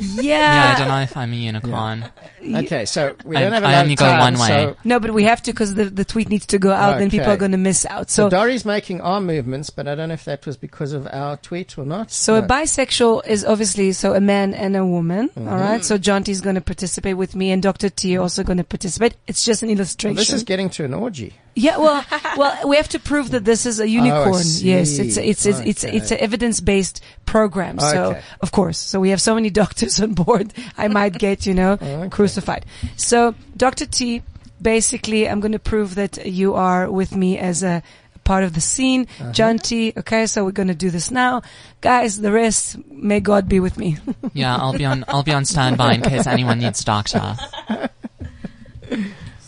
[0.00, 0.22] Yeah.
[0.22, 2.04] Yeah, I don't know if I'm a unicorn.
[2.42, 4.48] Okay, so we I- don't have a I lot only of go time, one way.
[4.48, 6.98] So, No, but we have to because the, the tweet needs to go out.
[6.98, 7.34] Then people Okay.
[7.34, 8.10] are going to miss out.
[8.10, 11.06] so So Dory's making arm movements, but I don't know if that was because of
[11.10, 12.10] our tweet or not.
[12.10, 12.44] So No.
[12.44, 15.28] a bisexual is obviously so a man and a woman.
[15.30, 15.48] Mm-hmm.
[15.48, 15.84] all right.
[15.84, 17.88] So Jonty's going to participate with me, and Dr.
[17.88, 19.14] T is also going to participate.
[19.26, 20.16] It's just an Well, illustration.
[20.16, 21.34] this is getting to an orgy.
[21.54, 21.76] Yeah.
[21.78, 22.04] Well,
[22.36, 24.42] well, we have to prove that this is a unicorn.
[24.58, 25.96] yes, it's it's it's it's Okay.
[25.96, 27.78] it's an evidence based program.
[27.78, 28.20] So Okay.
[28.40, 30.52] of course, so we have so many doctors on board.
[30.76, 32.08] I might get you know Okay.
[32.10, 32.64] crucified.
[32.96, 33.86] So Dr.
[33.86, 34.22] T,
[34.60, 37.82] basically, I'm going to prove that you are with me as a
[38.24, 39.06] part of the scene.
[39.20, 39.32] Uh-huh.
[39.32, 39.92] John T.
[39.98, 41.42] Okay, so we're gonna do this now,
[41.82, 42.18] guys.
[42.20, 43.98] The rest, may God be with me.
[44.32, 45.04] Yeah, I'll be on.
[45.08, 47.36] I'll be on standby in case anyone needs a doctor.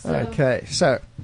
[0.05, 1.01] Okay, so All right.
[1.01, 1.16] Basically,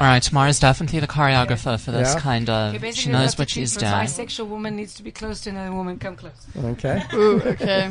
[0.00, 2.20] All right, Tamara's definitely the choreographer for this Yeah.
[2.20, 2.74] kind of.
[2.74, 3.90] Okay, she knows what she's doing.
[3.92, 5.98] A bisexual woman needs to be close to another woman.
[5.98, 6.32] Come close.
[6.56, 7.02] okay.
[7.14, 7.90] Ooh, okay.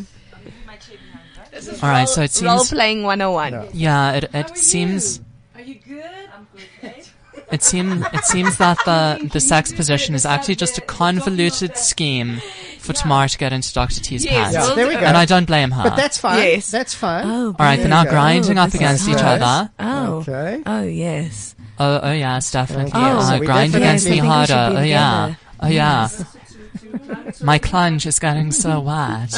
[1.82, 3.52] All right, so it seems Role playing 101.
[3.52, 3.70] No.
[3.74, 5.22] Yeah, it it seems.
[5.56, 6.04] Are you good?
[6.36, 6.48] I'm
[6.82, 6.94] good.
[7.52, 12.42] It seems it seems that the the sex position is actually just a convoluted scheme
[12.80, 14.02] for Tamara to get into Dr.
[14.02, 14.54] T's Yes.
[14.54, 14.70] pants.
[14.70, 15.00] Yeah, there we go.
[15.02, 15.84] And I don't blame her.
[15.84, 16.40] But that's fine.
[16.40, 16.72] Yes.
[16.72, 17.26] That's fine.
[17.26, 18.22] Oh, All right, they're now There you go.
[18.22, 19.70] grinding up against is each other.
[19.80, 20.14] Oh.
[20.28, 20.62] Okay.
[20.66, 21.55] Oh, yes.
[21.80, 22.92] Oh, oh yes, definitely.
[22.92, 24.48] Okay, Uh, so grind against me harder.
[24.54, 25.26] should be Oh yeah.
[25.26, 25.38] together.
[25.62, 26.08] Oh yeah.
[27.44, 29.34] My clunge is getting so wet.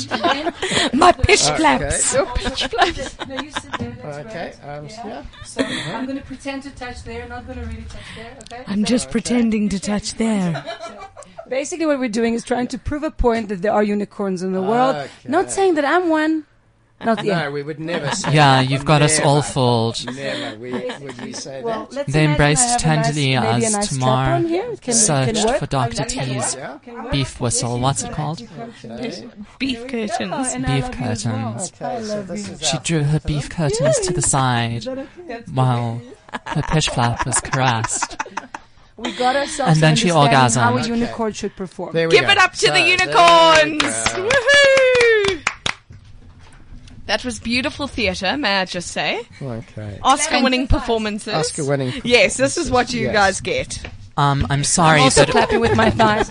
[0.93, 1.57] My pitch Okay.
[1.57, 2.13] flaps.
[3.27, 3.97] No, you sit there.
[4.03, 4.53] That's Okay.
[4.63, 4.77] right.
[4.77, 5.23] Um, yeah.
[5.43, 8.37] So I'm going to pretend to touch there, not going to really touch there.
[8.43, 8.63] Okay.
[8.67, 10.63] I'm just pretending to touch there.
[11.49, 14.51] Basically, what we're doing is trying to prove a point that there are unicorns in
[14.53, 14.95] the world.
[14.95, 15.09] Okay.
[15.27, 16.45] Not saying that I'm one.
[17.05, 17.43] Not yet.
[17.45, 18.71] No, we would never say Yeah, that.
[18.71, 20.03] you've got us all fooled.
[20.15, 20.57] Never.
[20.57, 22.07] We, would we say Well, that?
[22.07, 24.71] They embraced I tenderly nice, as a nice Tamar strap on here.
[24.71, 26.01] It can, Searched can for Dr.
[26.03, 26.25] Okay.
[26.33, 26.77] T's Yeah.
[27.11, 27.79] beef whistle.
[27.79, 28.41] What's it called?
[28.41, 29.29] Okay.
[29.59, 30.53] Beef Oh, curtains.
[30.53, 31.07] and Beef love well.
[31.07, 31.71] curtains.
[31.81, 32.53] Okay, so love this you.
[32.55, 34.85] is She drew her beef curtains to the side
[35.53, 36.01] while
[36.47, 38.17] her pitch flap was caressed.
[38.97, 40.87] We got ourselves And then she understanding how a orgasmed.
[40.87, 41.93] unicorn should perform.
[41.93, 42.31] There we Give go.
[42.31, 43.83] it up to So, the unicorns.
[43.83, 45.16] Woohoo!
[47.07, 49.21] That was beautiful theatre, may I just say.
[49.41, 49.99] Okay.
[50.03, 51.33] Oscar winning performances.
[51.33, 51.93] Oscar winning.
[52.03, 53.13] Yes, this is what you Yes.
[53.13, 53.79] guys get.
[54.17, 56.29] Um, I'm sorry, also but clapping with my thighs.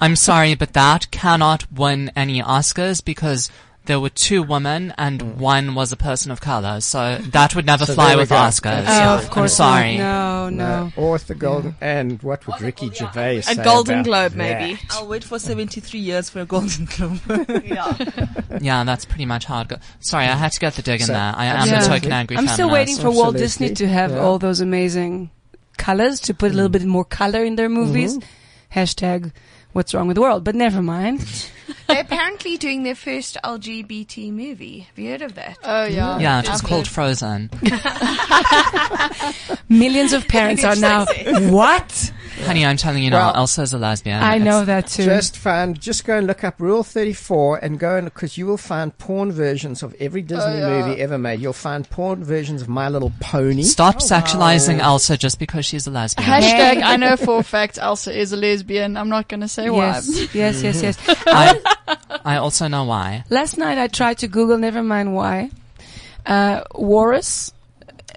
[0.00, 3.50] I'm sorry, but that cannot win any Oscars because
[3.86, 5.36] there were two women and mm.
[5.36, 6.80] one was a person of color.
[6.80, 8.36] So that would never So fly with go.
[8.36, 8.84] Oscars.
[8.86, 9.58] Oh, of course.
[9.58, 9.96] I'm sorry.
[9.96, 10.50] not.
[10.50, 10.92] No, no.
[10.96, 11.76] Or with the golden.
[11.80, 13.52] And what would Ricky Gervais say?
[13.52, 14.36] A Golden about Globe, that?
[14.36, 14.80] maybe.
[14.90, 17.20] I'll wait for 73 years for a Golden Globe.
[17.66, 17.96] Yeah,
[18.60, 19.78] yeah, that's pretty much how it goes.
[20.00, 21.32] Sorry, I had to get the dig in So- there.
[21.36, 21.80] I am Yeah.
[21.80, 24.18] the token angry I'm still waiting for Walt Disney to have Yeah.
[24.18, 25.30] all those amazing
[25.76, 26.72] colors to put a little mm.
[26.72, 28.18] bit more color in their movies.
[28.18, 28.78] Mm-hmm.
[28.78, 29.32] Hashtag
[29.76, 31.20] what's wrong with the world, but never mind.
[31.86, 34.80] They're apparently doing their first LGBT movie.
[34.80, 35.58] Have you heard of that?
[35.62, 36.18] Oh yeah.
[36.18, 36.88] Yeah, it's called.
[36.88, 37.50] Frozen.
[39.68, 41.06] Millions of parents are now,
[41.50, 42.12] what?
[42.44, 44.22] Honey, I'm telling you now, Well, Elsa's a lesbian.
[44.22, 45.04] I know that too.
[45.04, 48.56] Just find, just go and look up Rule 34 and go and, because you will
[48.58, 50.86] find porn versions of every Disney Oh, yeah.
[50.86, 51.40] movie ever made.
[51.40, 53.62] You'll find porn versions of My Little Pony.
[53.62, 56.28] Stop sexualizing Elsa just because she's a lesbian.
[56.28, 58.96] Hashtag I know for a fact Elsa is a lesbian.
[58.96, 59.86] I'm not gonna say why.
[59.86, 60.98] yes, yes, yes, yes.
[61.26, 61.58] I,
[62.24, 63.24] I also know why.
[63.30, 65.50] Last night I tried to Google, never mind why,
[66.26, 66.62] uh,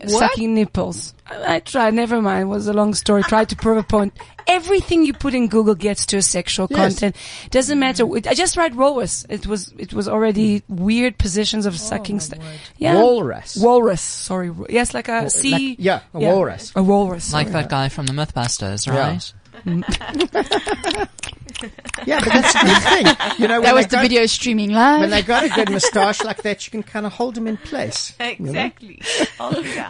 [0.05, 1.13] Walrus sucking nipples.
[1.25, 3.23] I, I tried, never mind, it was a long story.
[3.23, 4.13] Tried to prove a point.
[4.47, 6.79] Everything you put in Google gets to a sexual Yes.
[6.79, 7.15] content.
[7.51, 8.05] Doesn't matter.
[8.27, 9.25] I just write walrus.
[9.29, 12.39] It was, it was already weird positions of oh, sucking stuff.
[12.77, 12.95] Yeah.
[12.95, 13.57] Walrus.
[13.57, 14.01] Walrus.
[14.01, 14.51] Sorry.
[14.69, 15.51] Yes, like a sea.
[15.51, 16.71] Like- yeah, a yeah, walrus.
[16.75, 17.31] A walrus.
[17.31, 17.61] Like sorry.
[17.61, 19.33] that guy from the Mythbusters, right?
[19.65, 21.05] Yeah,
[21.61, 23.33] but that's a good thing.
[23.39, 25.01] You know, That was the got- video streaming live.
[25.01, 27.57] When they got a good moustache like that, you can kind of hold them in
[27.57, 28.13] place.
[28.19, 28.49] you know?
[28.51, 29.01] Exactly.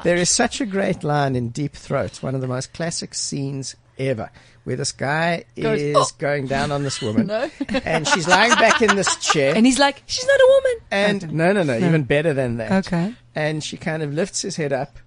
[0.04, 3.76] There is such a great line in Deep Throat, one of the most classic scenes
[3.98, 4.32] ever,
[4.64, 7.50] where this guy Goes, is "Oh." going down on this woman, No.
[7.84, 10.82] and she's lying back in this chair, And he's like, she's not a woman.
[10.92, 12.88] and no, no, no, even better than that.
[12.88, 13.14] Okay.
[13.36, 14.98] And she kind of lifts his head up,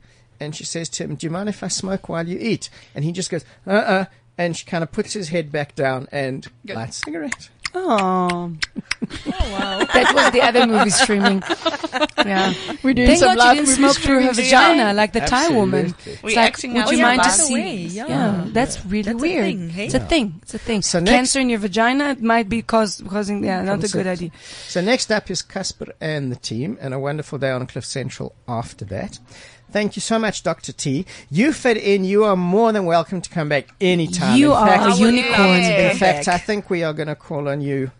[0.40, 3.04] and she says to him, "Do you mind if I smoke while you eat?" And
[3.04, 4.04] he just goes, "Uh, uh."
[4.38, 6.76] And she kind of puts his head back down and Good.
[6.76, 7.48] lights a cigarette.
[7.74, 8.52] Oh.
[9.50, 9.78] Wow.
[9.92, 11.42] That was the other movie streaming.
[12.24, 12.52] Yeah.
[12.84, 14.50] We're doing Thank some God live she didn't movie smoke through her streaming.
[14.50, 15.94] vagina like the Thai woman.
[16.06, 17.16] It's We like, would out you loud.
[17.16, 17.54] mind to By the see?
[17.54, 18.06] way, yeah.
[18.06, 18.44] yeah.
[18.48, 19.44] that's really That's a weird.
[19.44, 19.84] thing, hey?
[19.86, 20.38] It's a thing.
[20.42, 20.82] It's a thing.
[20.82, 24.06] So next- Cancer in your vagina it might be cause, causing, yeah, not a good
[24.06, 24.30] idea.
[24.68, 28.34] So next up is Casper and the team, and a wonderful day on Cliff Central
[28.46, 29.18] after that.
[29.72, 30.72] Thank you so much, Dr.
[30.72, 31.06] T.
[31.30, 32.04] You fit in.
[32.04, 34.38] You are more than welcome to come back anytime.
[34.38, 35.60] You in are fact, a unicorn.
[35.60, 37.90] In fact, I think we are going to call on you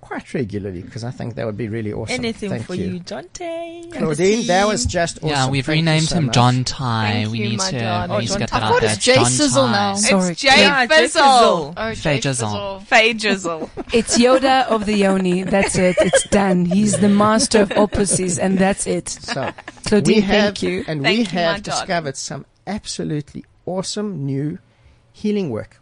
[0.00, 2.14] quite regularly because I think that would be really awesome.
[2.14, 3.84] Anything Thank for you, John Tay.
[3.92, 4.46] Claudine.
[4.46, 5.28] That was just awesome.
[5.28, 6.34] Yeah, we've Thank renamed so him much.
[6.34, 7.10] John Ty.
[7.12, 8.10] Thank we you, need my to, darling.
[8.16, 8.74] we need to Oh, get John that Ty.
[8.74, 8.90] out there.
[8.90, 9.72] It's It's Jay John Sizzle Ty.
[9.72, 9.94] now.
[9.96, 10.32] Sorry.
[10.32, 10.98] It's Jay Yeah, Fizzle.
[11.22, 11.74] Fizzle.
[11.76, 12.30] Oh, Faye Jay Jizzle.
[12.30, 12.80] Fizzle.
[12.80, 13.70] Faye Jizzle.
[13.94, 15.42] It's Yoda of the Yoni.
[15.42, 15.96] That's it.
[16.00, 16.64] It's done.
[16.64, 19.08] He's the master of all pussies and that's it.
[19.08, 19.52] So
[19.86, 20.84] Claudine, we have, thank you.
[20.86, 21.80] and Thank we you, have darling.
[21.80, 24.58] discovered some absolutely awesome new
[25.12, 25.77] healing work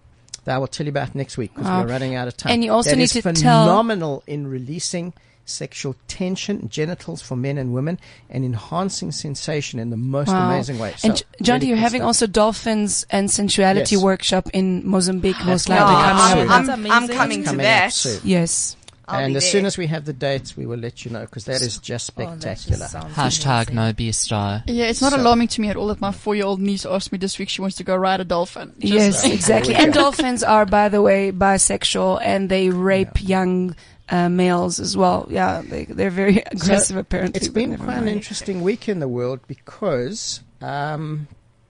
[0.46, 1.82] that I will tell you about next week because Oh.
[1.82, 2.52] we're running out of time.
[2.52, 3.32] And you also That need is to tell-
[3.66, 5.12] phenomenal in releasing
[5.48, 10.50] sexual tension, genitals for men and women, and enhancing sensation in the most Wow.
[10.50, 10.92] amazing way.
[11.04, 12.06] And So, J- Jonty, really you're having stuff.
[12.08, 14.02] also dolphins and sensuality Yes.
[14.02, 16.50] workship in Mozambique, most likely coming coming up up.
[16.50, 17.16] I'm, I'm amazing.
[17.16, 18.20] coming to coming that.
[18.24, 18.76] Yes.
[19.08, 19.50] I'll and as there.
[19.52, 22.10] soon as we have the dates, we will let you know because that is just
[22.18, 22.86] Oh, just spectacular.
[22.88, 23.74] sounds Hashtag amazing.
[23.76, 24.62] no beasto.
[24.66, 27.18] Yeah, it's not So- alarming to me at all that my four-year-old niece asked me
[27.18, 28.72] this week she wants to go ride a dolphin.
[28.80, 29.74] Just- Yes, exactly.
[29.76, 33.76] And dolphins are, by the way, bisexual and they rape young
[34.08, 35.26] uh, males as well.
[35.30, 37.38] Yeah, they, they're very aggressive apparently.
[37.38, 41.28] It's been never quite an interesting week in the world because um,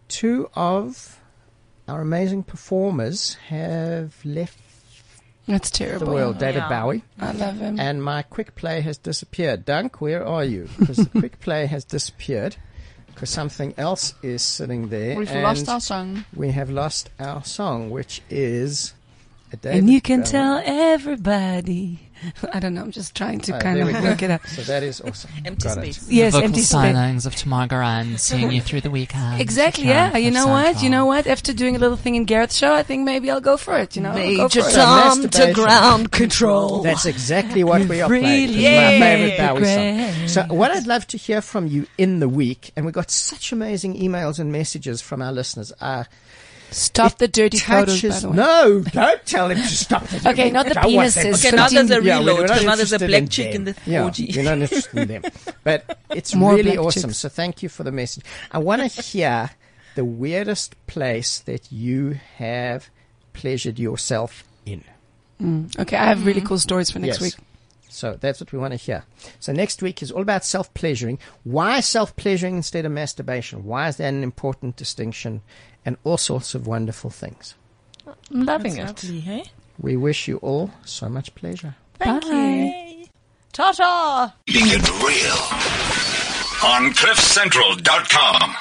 [0.08, 1.18] two of
[1.88, 4.58] our amazing performers have left
[5.46, 5.98] That's terrible.
[6.00, 6.14] the terrible.
[6.14, 6.38] world.
[6.38, 6.68] David Yeah.
[6.68, 7.78] Bowie I love him.
[7.80, 9.64] and my quick play has disappeared.
[9.64, 10.68] Dunk, where are you?
[10.78, 12.56] Because the quick play has disappeared
[13.06, 15.16] because something else is sitting there.
[15.16, 16.24] We've and lost our song.
[16.34, 18.92] We have lost our song, which is
[19.52, 20.30] a David and you can Bowie.
[20.30, 22.05] tell everybody.
[22.52, 22.82] I don't know.
[22.82, 24.00] I'm just trying to Oh, kind of we go.
[24.00, 24.46] look it up.
[24.46, 25.30] So that is awesome.
[25.44, 25.94] Empty Got it.
[25.94, 26.08] space.
[26.10, 26.76] Yes, Vocal empty space.
[26.94, 29.40] stylings of Tamar Garan seeing you through the weekend.
[29.40, 29.84] Exactly.
[29.86, 30.16] Yeah.
[30.16, 30.64] You know what?
[30.66, 30.84] Central.
[30.84, 31.26] You know what?
[31.26, 33.96] After doing a little thing in Gareth's show, I think maybe I'll go for it.
[33.96, 34.62] You know, Major.
[34.62, 36.82] Tom to ground control.
[36.82, 38.50] That's exactly what we are playing.
[38.50, 40.28] Really It's my favorite Bowie song.
[40.48, 43.52] So, what I'd love to hear from you in the week, and we got such
[43.52, 45.72] amazing emails and messages from our listeners.
[45.80, 46.04] Uh,
[46.70, 48.36] Stop it the dirty photos, by the way.
[48.36, 50.02] No, don't tell him to stop.
[50.08, 50.28] the- dirty.
[50.28, 51.26] Okay, not the I don't want them.
[51.26, 51.46] penises.
[51.46, 52.48] Okay, now there's a reload.
[52.48, 53.74] not Now there's a black in chick in them.
[53.84, 54.30] the yeah, orgy.
[54.34, 55.22] We're not interested in them.
[55.64, 57.10] But it's More really awesome.
[57.10, 57.18] chicks.
[57.18, 58.24] So thank you for the message.
[58.52, 59.50] I want to hear
[59.94, 62.88] the weirdest place that you have
[63.32, 64.84] pleasured yourself in.
[65.40, 65.78] Mm.
[65.78, 66.46] Okay, I have really mm.
[66.46, 67.34] cool stories for next Yes.
[67.36, 67.44] week.
[67.88, 69.04] So that's what we want to hear.
[69.40, 71.18] So next week is all about self pleasuring.
[71.44, 73.64] Why self pleasuring instead of masturbation?
[73.64, 75.40] Why is that an important distinction?
[75.86, 77.54] And all sorts of wonderful things.
[78.06, 78.84] I'm loving it.
[78.86, 79.44] Lovely, hey?
[79.80, 81.76] We wish you all so much pleasure.
[81.98, 82.28] Thank Bye.
[82.98, 83.06] you.
[83.52, 84.34] Ta ta.
[84.46, 88.56] Keeping it real on CliffCentral.com.